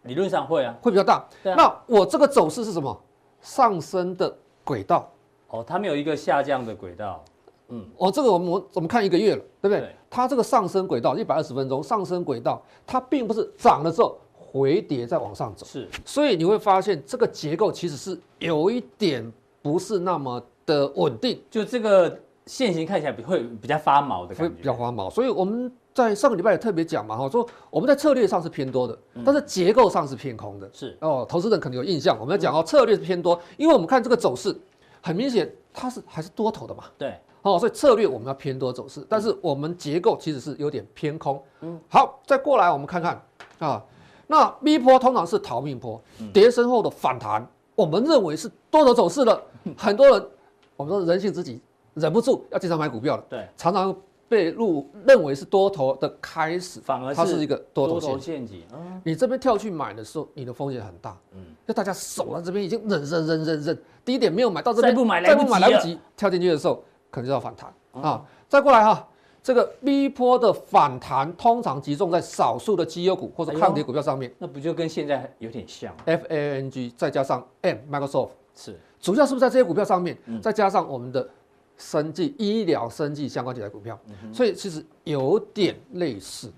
[0.03, 1.27] 理论上会啊，会比较大。
[1.43, 2.97] 那我这个走势是什么？
[3.41, 4.33] 上升的
[4.63, 5.11] 轨道。
[5.49, 7.21] 哦，它没有一个下降的轨道。
[7.67, 9.93] 嗯，哦，这个我们我们看一个月了，对不对？
[10.09, 15.65] 它这个上升轨道一百二十分钟上升轨道，它并不是涨了之后回跌再往上走。
[15.65, 19.29] 是，所以你会发现这个结构其实是有一点
[19.61, 21.43] 不是那么的稳定。
[21.51, 22.17] 就这个。
[22.47, 25.09] 线型看起来会比较发毛的感觉，会比较发毛。
[25.09, 30.69] 所以我们在上个礼拜也特别讲嘛，哈，说我们在策略上是偏多的，但是结构上是偏空的。
[30.73, 34.57] 是哦，投资人可能有印象，我们要讲哦，策略是偏多，因为我们看这个走势，
[35.01, 36.85] 很明显它是还是多头的嘛。
[36.97, 41.43] 对，哦，所以策略我们要偏多走势，但是我们结构其实是有点偏空。
[41.61, 43.21] 嗯，好，再过来我们看看
[43.59, 43.83] 啊，
[44.27, 47.45] 那 V 波通常是逃命波，跌升后的反弹。
[47.75, 49.39] 我们认为是多头走势了，
[49.77, 50.27] 很多人，
[50.75, 51.61] 我们说人性自己
[51.97, 53.95] 忍不住要经常买股票了，对，常常
[54.29, 58.63] 被入认为是多头的开始，反而它是一个多头陷阱。
[59.03, 65.21] 你这边跳去买的时候，你的风险很大，嗯，就大家守在这边已经忍忍忍忍忍，低点没有买到这边，再不买
[65.59, 69.07] 来不及，跳进去的时候可能就要反弹啊，再过来哈。
[69.43, 80.17] 这个 V 波的反弹通常集中在少数的绩优股或者抗跌股票上面，那不就跟现在有点像？F A N G 再加上 M Microsoft 是主要是不是在这些股票上面？
[80.41, 81.25] 再加上我们的
[81.77, 83.97] 生技医疗、生技相关题材股票，
[84.33, 86.51] 所以其实有点类似。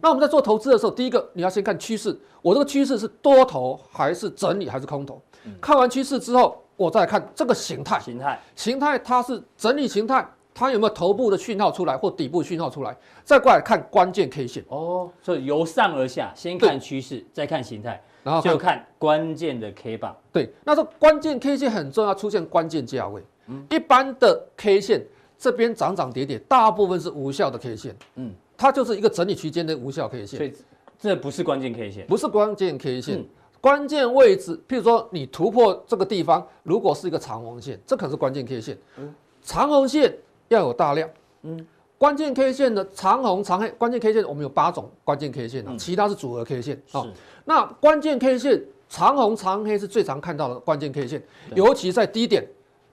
[0.00, 5.20] 那我们在做投资的时候，第一个你要先看趋势，我这个趋势是多头还是整理还是空头？
[5.60, 10.26] 看完趋势之后，我再看这个形态，形态形态它是整理形态。
[10.52, 12.94] 它有没有头部的讯号出来或底部讯号出来？
[13.24, 20.14] 再过来看关键 K 线哦，所以由上而下，先看趋势，再看形态，然后就看关键的 K 棒。
[20.32, 23.22] 对，那这关键 K 线很重要，出现关键价位。
[23.50, 25.04] 嗯，一般的 K 线
[25.36, 27.96] 这边涨涨跌跌，大部分是无效的 K 线。
[28.14, 30.38] 嗯，它就是一个整理区间的无效 K 线。
[30.38, 30.52] 所以
[30.98, 33.24] 这不是关键 K 线，不是关键 K 线。
[33.60, 38.78] 关键位置，譬如说你突破这个地方，如果是一个长红线，这可是关键 K 线。
[38.96, 40.16] 嗯，长红线。
[40.48, 41.08] 要有大量，
[41.42, 41.64] 嗯，
[41.96, 47.06] 关键 K 线的长红长黑，关键 K 线我们有八种关键 K 线啊，其他是组合 K 线啊。
[47.44, 51.22] 那关键 K 线长红长黑是最常看到的关键 K 线，
[51.54, 52.44] 尤其在低点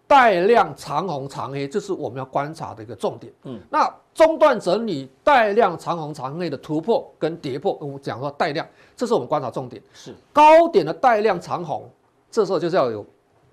[0.08, 3.32] 带量长红长黑，这是我们要观察的一个重点。
[3.44, 8.66] 嗯，那中段整理带量长红长黑的突破跟跌破，我们讲说带量，
[8.96, 9.82] 这是我们观察重点。
[9.94, 11.90] 是高点的带量长红，
[12.32, 13.06] 这时候就是要有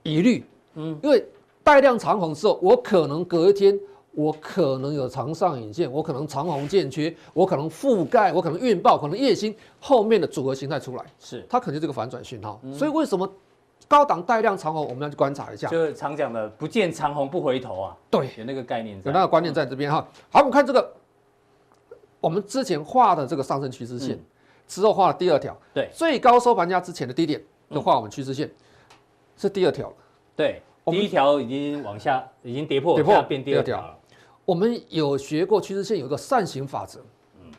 [0.03, 1.27] 疑虑，嗯，因为
[1.63, 3.79] 带量长红之后，我可能隔一天。
[4.17, 12.61] 我可能有长上影线，我可能长红见缺，我可能覆盖，我可能运爆，可能夜星后面的组合形态出来，是它肯定是个反转讯号。
[12.63, 13.29] 嗯、所以为什么
[13.87, 15.69] 高档带量长红，我们要去观察一下？
[15.69, 17.97] 就是常讲的不见长虹不回头啊。
[18.11, 20.07] 对，有那个概念，有那个观念在这边哈。
[20.31, 20.93] 好，我们看这个，
[22.21, 24.25] 我们之前画的这个上升趋势线，嗯、
[24.67, 28.53] 之后画了第二条，对，最高收盘价之前的低点，就画我们趋势线，嗯、
[29.37, 29.93] 是第二条。
[30.35, 33.97] 对，第一条已经往下，已经跌破，跌破变第二条了。
[34.45, 37.01] 我们有学过趋势线有一个扇形法则，
[37.41, 37.51] 嗯，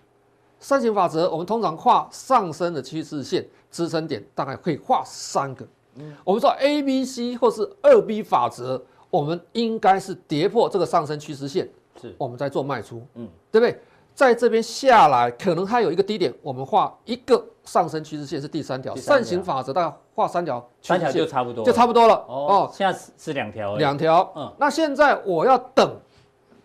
[0.59, 11.69] 扇形法则我们通常画上升的趋势线支撑点大概可以画三个，嗯，我们说 A B C 或是二 B 法则，我们应该是跌破这个上升趋势线，
[12.01, 13.79] 是，我们在做卖出，嗯，对不对？
[14.13, 25.97] 在这边下来可能它有一个低点，我们画一个上升趋势线是第三条，扇形法则大概画三条，三条就差不多，就差不多了哦，哦，现在是是两条，两条，嗯，那现在我要等。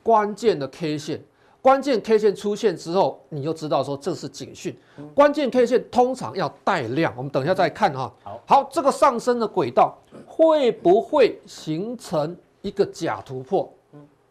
[0.02, 1.22] 关键的 K 线，
[1.62, 4.74] 关键 K 线出现之后，你就知道说这是警讯。
[5.14, 8.12] 关键 K 线通常要带量，我们等一下再看哈。
[8.22, 13.70] 好，好，这个上升的轨道会不会形成一个假突破？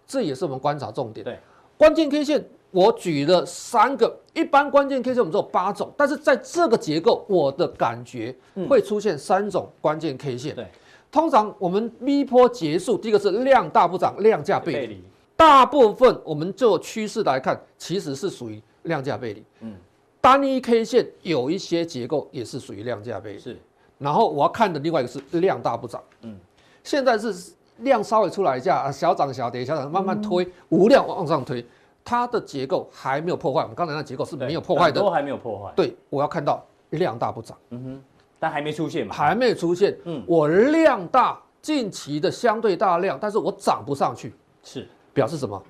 [0.07, 1.23] 这也是我们观察重点。
[1.23, 1.37] 对，
[1.77, 8.35] 关键 K 线我举了三个，一般关键 K 线我们只有八种，但是在这个结构，我的感觉
[8.67, 10.55] 会出现三种关键 K 线。
[10.55, 10.65] 对，
[11.11, 15.03] 通常我们 V 波结束，第一个是量大不涨，量价背离。
[15.39, 19.41] 大部分我们就趋势来看，其实是属于量价背离。
[19.61, 19.73] 嗯，
[20.19, 23.39] 单一 K 线有一些结构也是属于量价背离。
[23.39, 23.57] 是，
[23.97, 26.03] 然后我要看的另外一个是量大不涨。
[26.23, 26.37] 嗯，
[26.83, 31.65] 现在是量稍微出来一下，小涨小跌，小涨慢慢推，无量往上推，
[32.03, 33.61] 它的结构还没有破坏。
[33.61, 35.71] 我们刚才那结构是没有破坏的，都还没有破坏。
[35.73, 37.57] 对，我要看到量大不涨。
[37.69, 38.03] 嗯哼，
[38.37, 39.15] 但还没出现嘛？
[39.15, 39.97] 还没出现。
[40.03, 44.33] 嗯，我量大，近期的相对大量，但是我涨不上去。
[44.63, 44.85] 是。
[45.19, 45.61] 表示什么？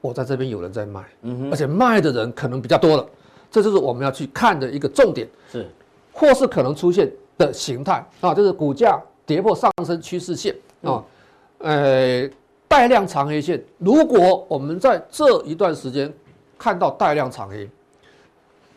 [0.00, 3.04] 我在这边有人在卖，嗯哼，而且卖的人可能比较多了，
[3.50, 5.68] 这就是我们要去看的一个重点，是，
[6.12, 8.04] 或是可能出现的形态。
[8.20, 10.54] 啊，就是股价跌破上升趋势线。
[10.82, 11.02] 啊，
[11.58, 12.30] 呃，
[12.68, 13.60] 带量长黑线。
[13.78, 16.12] 如果我们在这一段时间
[16.56, 17.68] 看到带量长黑，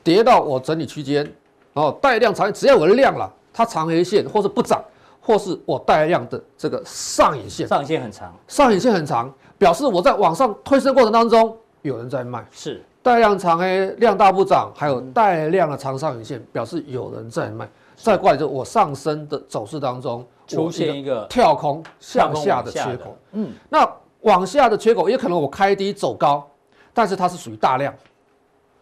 [0.04, 1.32] 跌到我整理区间，
[1.74, 4.84] 哦，带量长黑，只要有量了，它长黑线或是不涨，
[5.22, 9.34] 或是我带量的这个上影线，上影线很长，上影线很长。
[9.58, 17.70] 表示我在往上推升过程当中有人在卖，是带量长黑，量大不涨，还有带量的长上影线，表示有人在卖。
[17.96, 23.18] 再过来就我上升的走势当中出现一个跳空向下的缺口。
[23.32, 23.90] 嗯，那
[24.22, 26.46] 往下的缺口也可能我开低走高，
[26.94, 27.94] 但是它是属于大量，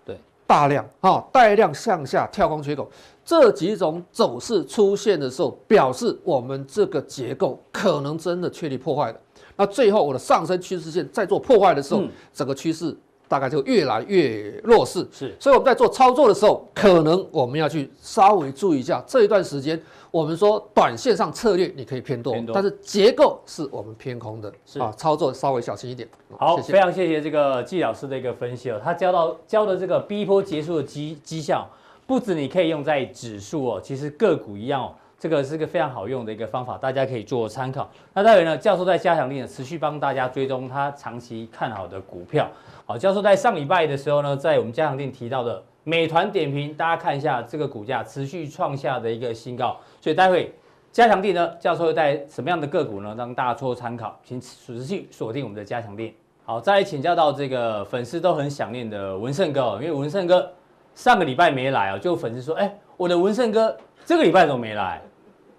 [0.03, 2.89] 对，大量啊，带量向下跳空缺口，
[3.23, 9.19] 这几种走势出现的时候，表示我们这个结构可能真的确立破坏了。
[9.55, 12.95] 那最后我的上升趋势线在做破坏的时候，嗯、整个趋势
[13.27, 15.07] 大概就越来越弱势。
[15.11, 19.81] 是，所以我们在做操作的时候，可能我们要去稍微注意一下这一段时间。
[20.11, 26.07] 我们说短线上策略你可以偏多，偏多，但是结构是我们偏空的，是啊，操作稍微小心一点。
[26.37, 31.67] 好，谢谢非常谢谢这个季老师的一个分析哦，他教到教的这个 B 波结束的绩绩效，
[32.05, 34.93] 不止你可以用在指数哦，其实个股一样哦。
[35.23, 37.89] 这个是个非常好用的一个方法，大家可以做参考。
[38.13, 42.45] 那待会呢，教授在加强力呢，持续帮大家追踪他长期看好的股票。
[42.85, 49.77] 好，教授在上礼拜的时候呢，在我们加强力提到的美团点评，大家看一下这个股价持续创下的一个新高。
[50.01, 50.53] 所以待会
[50.91, 56.17] 加强力呢，教授会带什么样的个股呢，让大家做参考，请持续锁定我们的加强力。
[56.43, 60.51] 好，再来请教到这个粉丝都很想念的文胜哥，因为文胜哥
[60.95, 65.01] 上个礼拜没来哦，就粉丝说，哎，我的文胜哥这个礼拜怎么没来？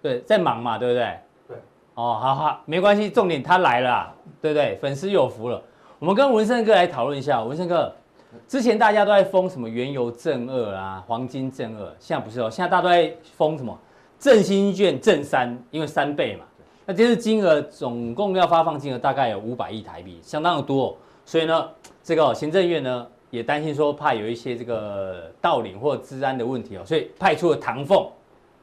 [0.04, 1.18] 对，在忙嘛，对不对？
[1.48, 1.56] 对。
[1.94, 4.76] 哦，好好，没关系，重点他来了，对不对？
[4.76, 5.62] 粉丝有福了。
[5.98, 7.90] 我们跟文胜哥来讨论一下，文胜哥，
[8.46, 13.74] 之前大家都在封什么原油正二啊，黄金正二，现在不是哦，现在大家都在封什么
[14.18, 16.44] 振兴券正三，因为三倍嘛。
[16.84, 20.94] 那这次金额总共要发放金额大概有五百亿台币，相当的多。
[21.24, 21.66] 所以呢，
[22.02, 28.06] 这个行政院呢也担心说，怕有一些这个盗领或治安的问题哦，所以派出了唐凤。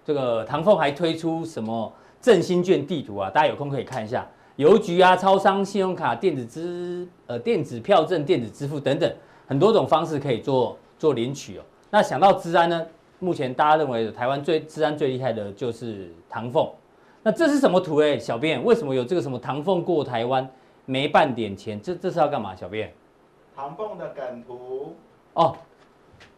[0.04, 3.30] 这个唐凤还推出什么振兴券地图啊？
[3.30, 9.12] 大家有空可以看一下，邮局啊、超商、信用卡、电子支呃电子票证、电子支付等等，
[9.48, 11.62] 很多种方式可以做做领取哦。
[11.90, 12.86] 那想到治安呢，
[13.20, 16.68] 目前大家认为台湾最治安最厉害的就是唐凤。
[17.24, 18.18] 那这是什么图诶？
[18.18, 20.50] 小编为什么有这个什么唐凤过台湾
[20.86, 21.80] 没半点钱？
[21.82, 22.56] 这这是要干嘛？
[22.56, 22.92] 小编？
[23.56, 24.96] 唐凤的梗图
[25.34, 25.56] 哦。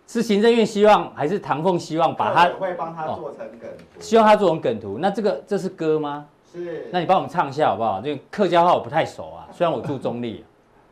[0.07, 4.01] 是行政院希望还是唐凤希望把它会帮他做成梗图？
[4.01, 4.97] 希望他做成梗图。
[4.99, 6.25] 那这个这是歌吗？
[6.51, 6.87] 是。
[6.91, 8.01] 那你帮我们唱一下好不好？
[8.01, 10.43] 这个客家话我不太熟啊，虽然我住中坜。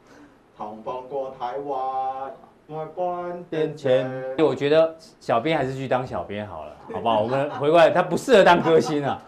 [0.58, 2.32] 唐凤过台湾，
[2.68, 4.10] 没半点钱。
[4.40, 7.22] 我觉得小编还是去当小编好了，好不好？
[7.22, 9.22] 我们回过来，他不适合当歌星啊。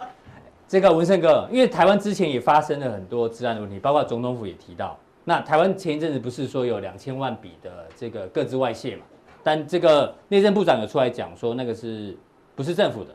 [0.68, 4.98] 这个文胜哥，因为台湾之前也发生了很多治安的问题，包括总统府也提到。
[5.24, 9.04] 那台湾前一阵子不是说有两千万笔的这个各自外泄嘛？
[9.44, 12.18] 但这个内政部长有出来讲说，那个是
[12.56, 13.14] 不是政府的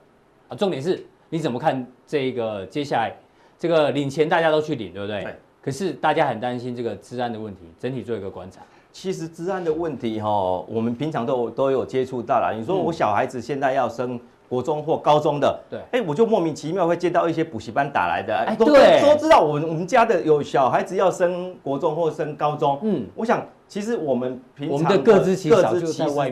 [0.48, 0.54] 啊？
[0.54, 3.16] 重点是你怎么看这个接下来
[3.58, 5.22] 这个领钱大家都去领，对不对？
[5.22, 5.34] 对。
[5.60, 8.60] 可是大家很担心这个治安的问题，整体做一个观察。
[8.92, 10.28] 其实治安的问题哈，
[10.68, 12.54] 我们平常都都有接触到了。
[12.56, 23.46] 你说我小孩子现在要升国中或高中的，对，哎，我就莫名其妙会接到一些补习班打来的，哎，对，都知道我们我们家的有小孩子要升国中或升高中，嗯，我想。
[23.68, 25.62] 其实我们平常的各自其实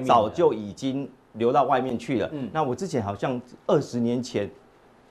[0.06, 2.30] 早就已经流到外面去了。
[2.32, 4.50] 嗯，那我之前好像二十年前，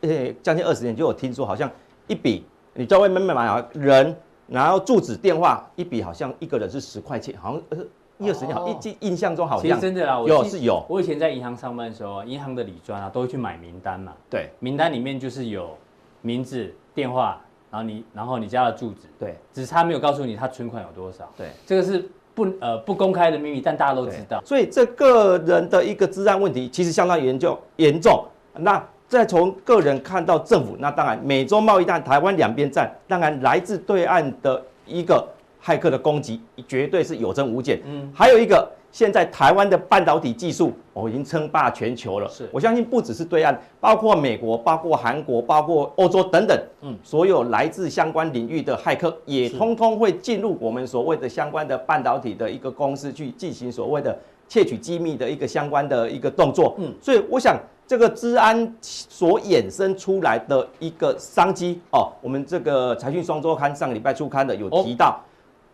[0.01, 1.69] 诶，将近二十年就有听说，好像
[2.07, 4.15] 一笔你在外面买啊人，
[4.47, 7.77] 然后住址电话一笔好像一个人是十块钱，好像呃
[8.17, 10.83] 一二十年好，印印印象中好像其实真的啦，有是有。
[10.87, 14.13] 我以前在银行上班的时候，银行的理专啊都会去买名单嘛。
[14.29, 15.77] 对，名单里面就是有
[16.21, 17.41] 名字、电话。
[17.71, 24.41] 然后你，然后你家的住址，对，只是他没有告诉你他存款有多少，对，这个是不呃不公开的秘密，但大家都知道。
[24.45, 28.23] 所以这个人的一个资安问题其实相当严重严重。
[28.53, 35.27] 那再从个人看到政府，那当然美洲贸易战、台湾两边站，当然来自对岸的一个
[35.65, 37.81] 骇客的攻击，绝对是有增无减。
[37.85, 38.69] 嗯，还有一个。
[38.91, 42.29] 现在台湾的半导体技术哦，已经称霸全球了。
[42.29, 56.73] 是，我相信不只是对岸，包括美国、包括韩国、包括欧洲等等，嗯，所有来自相关领域的骇客也通通会进入我们所谓的相关的半导体的一个公司去进行所谓的窃取机密的一个相关的一个动作。
[56.77, 65.19] 嗯，所以我想这个治安所衍生出来的一个商机哦，我们这个财讯双周刊上个礼拜初刊的有提到。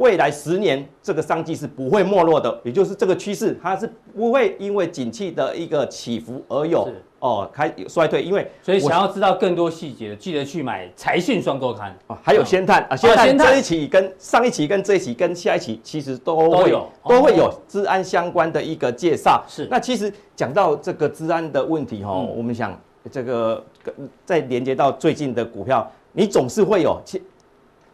[0.01, 8.23] 未来十年，这个商机是不会没落的，也就是这个趋势，它是不会因为景气的一个起伏而有哦开衰退。
[8.23, 12.17] 因为所以想要知道更多细节，记得去买财讯双周刊啊。
[12.23, 19.43] 还有先探啊，先探这一期跟上一期跟这一期跟下一期其实都会有都会有治安相关的一个介绍。
[19.47, 22.75] 是，那其实讲到这个治安的问题哈，我们想
[23.11, 23.63] 这个
[24.25, 26.99] 再连接到最近的股票，你总是会有。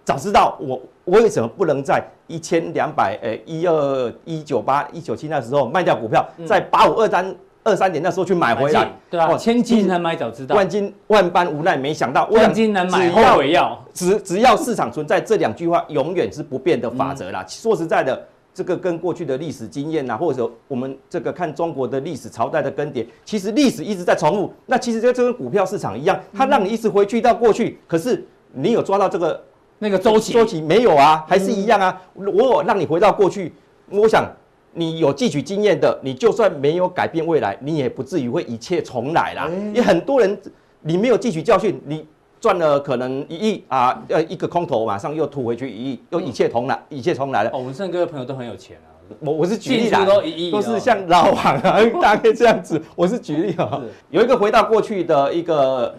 [0.08, 17.46] 早知道我我为什么不能在一千两百呃一二一九八一九七那时候卖掉股票，在八五二三二三点那时候去买回来，对啊，千金难买早知道，万金万般无奈没想到，万金难买后悔药，只只要市场存在，这两句话永远是不变的法则啦。
[17.46, 18.26] 说实在的。
[18.54, 24.52] 这个跟过去的历史经验呐、啊，或者我们这个看中国的历史朝代的更迭，其实历史一直在重复。
[24.66, 29.40] 那其实就跟股票市场一样，它让你一直回去到过去，可是你有抓到这个
[29.80, 30.34] 那个周期？
[30.34, 32.02] 周期没有啊，还是一样啊。
[32.14, 33.54] 我有让你回到过去，
[33.90, 34.26] 我想
[34.74, 39.50] 你有汲取经验的，你就算没有改变未来，你也不至于会一切重来啦。
[39.50, 40.38] 因为很多人
[40.82, 42.06] 你没有汲取教训，你。
[42.40, 47.50] 赚了可能一亿啊，呃，一个空头马上又吐回去一亿，又一切重来，一切重来了。
[47.52, 48.94] 哦，文胜哥的朋友都很有钱啊。
[49.22, 50.22] 我我是举例啦，都
[50.52, 52.80] 都是像老王啊， 大概这样子。
[52.96, 55.96] 我是举例啊，有一个回到过去的一个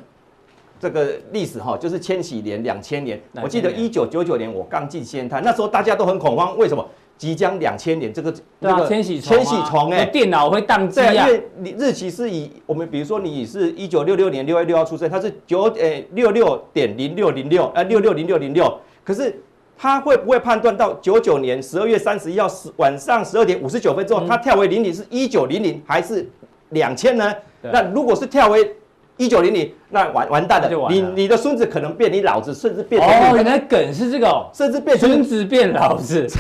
[0.81, 3.21] 这个历史哈，就是千禧年两千年。
[3.43, 6.87] 我记得一九九九年我刚进仙台，那时候大家都很恐慌，为什么？
[7.17, 11.13] 即将两千年，这个那个千禧千禧虫哎，电脑会宕机啊！
[11.13, 18.73] 因为你日期是以我们比如说你是一九六六年六月六号出生，它是九诶六六点零六零六呃六六零六零六，
[19.03, 19.37] 可是
[19.77, 26.25] 它会不会判断到九九年十二月三十一号十晚上十二点五十九分之后，它跳为零零是一九零零还是
[26.69, 27.35] 两千呢？
[27.63, 28.77] 那如果是跳回
[29.19, 36.27] 一九零零，那完完蛋了，你你的孙子可能变你老子，甚至变成哦，原来梗是这个，哦甚至变成孙子变老子。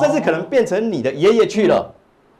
[0.00, 1.92] 甚至可能变成你的爷爷去了，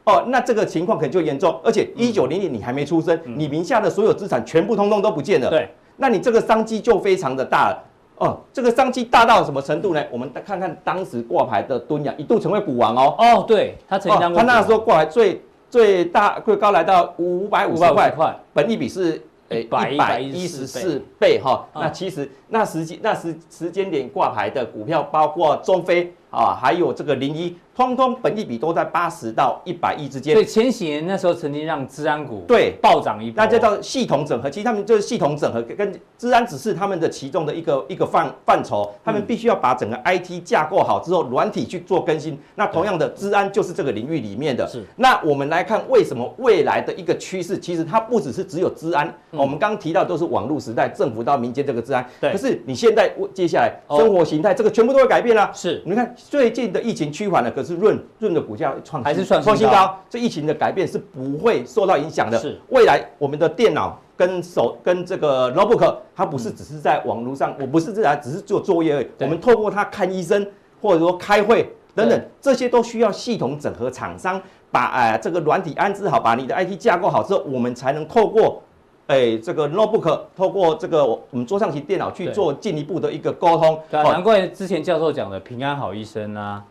[0.05, 5.67] 哦，那这个情况可能就严重，而且一九零零你还没出生，你名下的所有资产全部通通都不见了，对，
[5.97, 7.83] 那你这个商机就非常的大了，
[8.19, 10.01] 哦，这个商机大到什么程度呢？
[10.09, 19.21] 我们看看当时挂牌的敦洋一度成为股王哦，哦，对，他曾经当过，他那时候挂牌最最大最高来到五百五十块，本益比是
[19.51, 26.11] 诶一百一十四倍哈，那其实那时间那时时间点挂牌的股票包括中非。
[26.33, 30.33] 啊，还有这个零一，通通本益比都在八十到一百亿之间。
[30.33, 33.43] 所以前几年那时候曾经让治安股对暴涨一波。
[33.43, 38.91] 那叫做系统整合，其实他们就是系统整合，跟治安只是他们的其中的一个一个范范畴。
[39.03, 42.37] 他们必须要把整个 IT 架构好之后，软体去做更新。
[42.55, 44.67] 那同样的，治安就是这个领域里面的。
[44.67, 44.83] 是。
[44.97, 49.11] 那我们来看，为什么未来的一个趋势，其实它不只是只有治安。
[49.31, 52.05] 我们刚刚提到都是网络时代，政府到民间这个治安。
[52.19, 52.31] 对。
[52.31, 55.49] 可是你现在接下来生活形态，这个全部都会改变了。
[55.53, 55.81] 是。
[55.85, 56.15] 你看。
[56.15, 59.97] 最近的疫情趋缓了，可是润润的股价创还是创创新高。
[60.09, 62.37] 这疫情的改变是不会受到影响的。
[62.39, 69.07] 是未来我们的电脑跟手跟这个 notebook，它不是只是在网络上，我不是这样，只是做作业而已。
[69.19, 70.45] 我们透过它看医生，
[70.81, 74.41] 或者说开会等等，这些都需要系统整合，厂商
[74.71, 78.61] 把哎这个软体安置好，把你的 IT 架构好之后，我们才能透过。
[79.07, 83.77] 哎，这个 notebook 透过这个我们桌上型电脑去做进一步的一个沟通。
[83.91, 86.63] 难怪之前教授讲的平安好医生啊，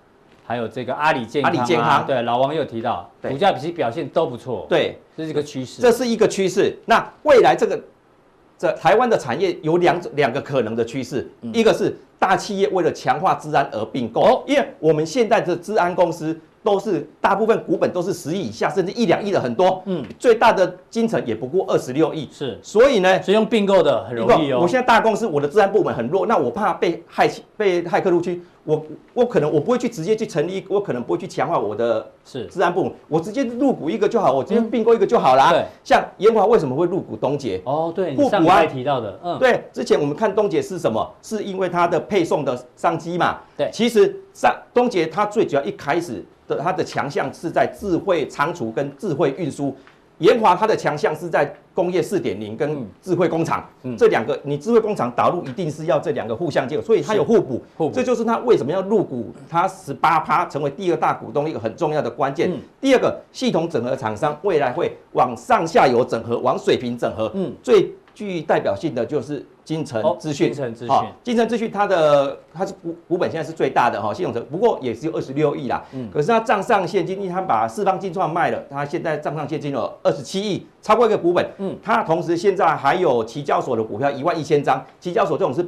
[0.51, 4.66] 还有这个阿里健康、啊、阿里健康，对，老王有提到，股价其实表现都不错。
[4.68, 5.80] 对，这是一个趋势。
[5.80, 6.76] 这是一个趋势。
[6.86, 7.80] 那未来这个
[8.59, 16.36] 这台湾的产业有两两个可能的趋势，嗯、一个是大企业为了强化治安而并购，哦、因为我们现在的治安公司。
[16.62, 19.82] 都是大部分股本都是十亿以下，甚至一两亿的很多。
[19.86, 22.28] 嗯，最大的金城也不过二十六亿。
[22.30, 24.61] 是，所以呢，所以用并购的很容易哦。
[24.61, 28.44] 我现在大公司，我的治安部门很弱，那我怕被害被骇客入侵。
[28.64, 28.84] 我
[29.14, 35.50] 我可能我不会去直接去成立，我可能不会去强化我的是治安部门，我直接入股一个就好，我直接并购一个就好啦。
[35.50, 37.61] 对，像延华为什么会入股东杰？
[37.64, 41.11] 哦，对，你上次提到的，嗯，对，之前我们看东杰是什么？
[41.22, 43.38] 是因为它的配送的商机嘛？
[43.56, 46.22] 对，其实上东杰它最主要一开始
[46.57, 49.74] 的它的强项是在智慧仓储跟智慧运输。
[50.18, 62.53] 研华它的强项是在工业四点零跟智慧工厂，嗯，这两个你智慧工厂导入一定是要这两个互相结合，所以它有互补，互补，这就是它为什么要入股它十八趴成为第二大股东一个很重要的关键。
[62.82, 69.42] 第二个系统整合厂商未来会往上下游整合，往水平整合，嗯，最具代表性的就是。
[69.71, 85.64] 精诚资讯，金城资讯，好，精诚资讯，它的它是股股本现在是最大的哈，系统成不过也只有二十六亿啦，嗯，可是它账上现金，因为它把四方金创卖了，它现在账上现金有二十七亿，超过一个股本，嗯，它同时现在还有期交所的股票一万一千张，期交所这种是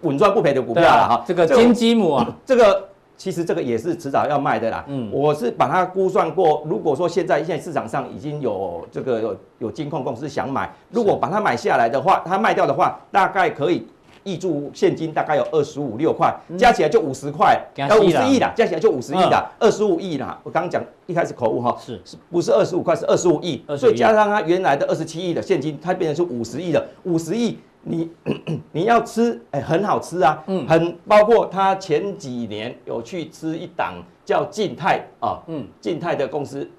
[0.00, 2.87] 稳赚不赔的股票了哈，这个金鸡母啊，这个。
[3.18, 4.84] 其实这个也是迟早要卖的啦。
[4.86, 13.84] 嗯，我是把它估算过，如果说现在现在市场上已经有这个有有金控公司想买，如果把它买下来的话，它卖掉的话，大概可以
[14.24, 20.38] 挹注现金大概有二十五六块，加起来就五十块，要五十亿啦，加起来就五十亿啦，二十五亿啦。
[20.44, 22.00] 我刚刚讲一开始口误哈，是。
[22.04, 27.58] 是不是二十五块是二十五亿，所以加上它原来的二十七亿的现金，它变成是五十亿的五十亿。
[27.82, 28.10] 你
[28.72, 36.70] 你要吃，哎、欸，很好吃啊，嗯，很包括他前几年有去吃一档叫晋泰啊，嗯，晋泰的公司，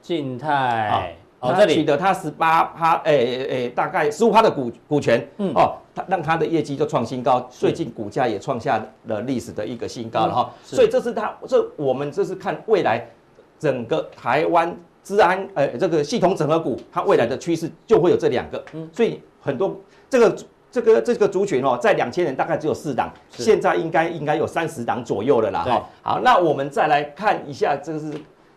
[0.00, 1.14] 静态。
[1.40, 1.74] 哦，这里。
[1.74, 13.08] 取得他十八趴，哎、欸、诶、欸，大概十五趴的股股权，嗯，哦，他让他的业绩就创新高，最近股价也创下了历史的一个新高了哈，嗯、所以这是他，这我们这是看未来
[13.56, 19.76] 整个台湾资安，诶、欸，这个系统整合股，它未来的趋势就会有这两个，嗯，所以很多
[20.10, 20.36] 这个
[20.70, 28.12] 这个这个族群哦，在两千年大概只有四档，现在应该应该有三十档左右了啦，哈，好，那我们再来看一下，这个是。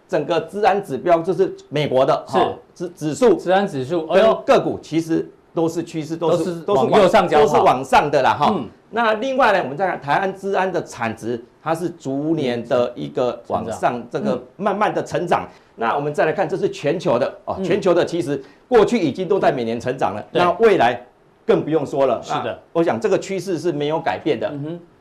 [0.08, 2.38] 整个治安指标就是美国的，是。
[2.76, 8.54] 指指数，治安指数，哎呦，个股其实都是趋势，都是都是往右上角，都是往上的啦，哈。
[8.89, 15.48] 那另外呢，我们再看台湾资安的产值，它是逐年的一个往上，这个慢慢的成长。
[15.82, 21.03] 那我们再来看，这是全球的哦，全球的其实过去已经都在每年成长了，那未来
[21.43, 22.21] 更不用说了。
[22.21, 24.53] 是的，我想这个趋势是没有改变的。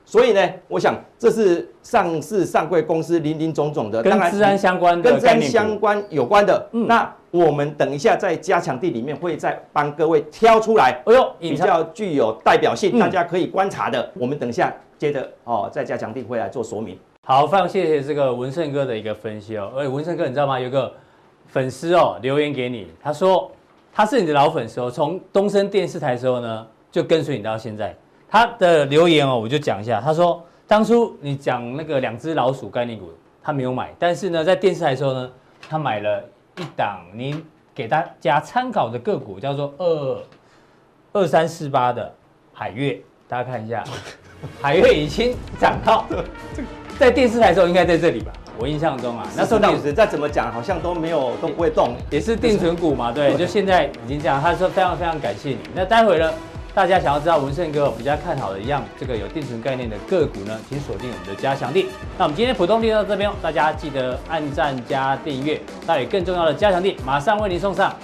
[0.07, 6.67] 所以呢，我想这是上市上柜公司林林总总的，跟资安相关的，跟资安相关有关的。
[6.73, 14.11] 嗯，那我们等一下在加强地里面会再帮各位挑出来，哎呦，比较具有代表性，大家可以观察的。
[14.15, 16.99] 我们等一下接着哦，在加强地会来做说明。
[17.31, 19.71] 好，非常谢谢这个文胜哥的一个分析哦。
[19.79, 20.59] 哎，文胜哥，你知道吗？
[20.59, 20.93] 有个
[21.47, 23.49] 粉丝哦留言给你，他说
[23.93, 27.95] 他是你的老粉丝哦，从东森电视台的时候呢就跟随你到现在。
[28.29, 30.01] 他的留言哦，我就讲一下。
[30.01, 35.31] 他说，当初你讲那个两只老鼠概念股，他没有买，但是呢，在电视台的时候呢，
[35.69, 36.25] 他买了
[36.57, 37.41] 一档您
[37.73, 40.23] 给大家参考的个股，叫做二
[41.13, 42.13] 二三四八的
[42.53, 43.85] 海月，大家看一下，
[44.61, 46.05] 海月已经涨到，
[47.01, 48.31] 在电视台的时候应该在这里吧？
[48.59, 54.39] 我印象中啊，那时候当时再怎么讲，好像都没有都不会动，也是定存股嘛，对，就现在已经这样。
[54.39, 55.59] 他说非常非常感谢你。
[55.75, 56.31] 那待会呢？
[56.75, 61.87] 大家想要知道文胜哥比较看好的一样，这个有定存概念的个股呢，请锁定我们的加强力。
[62.19, 65.59] 那我们今天普通錠到这边，大家记得按赞加订阅。
[65.87, 67.97] 那有更重要的加强力，马上为您送上。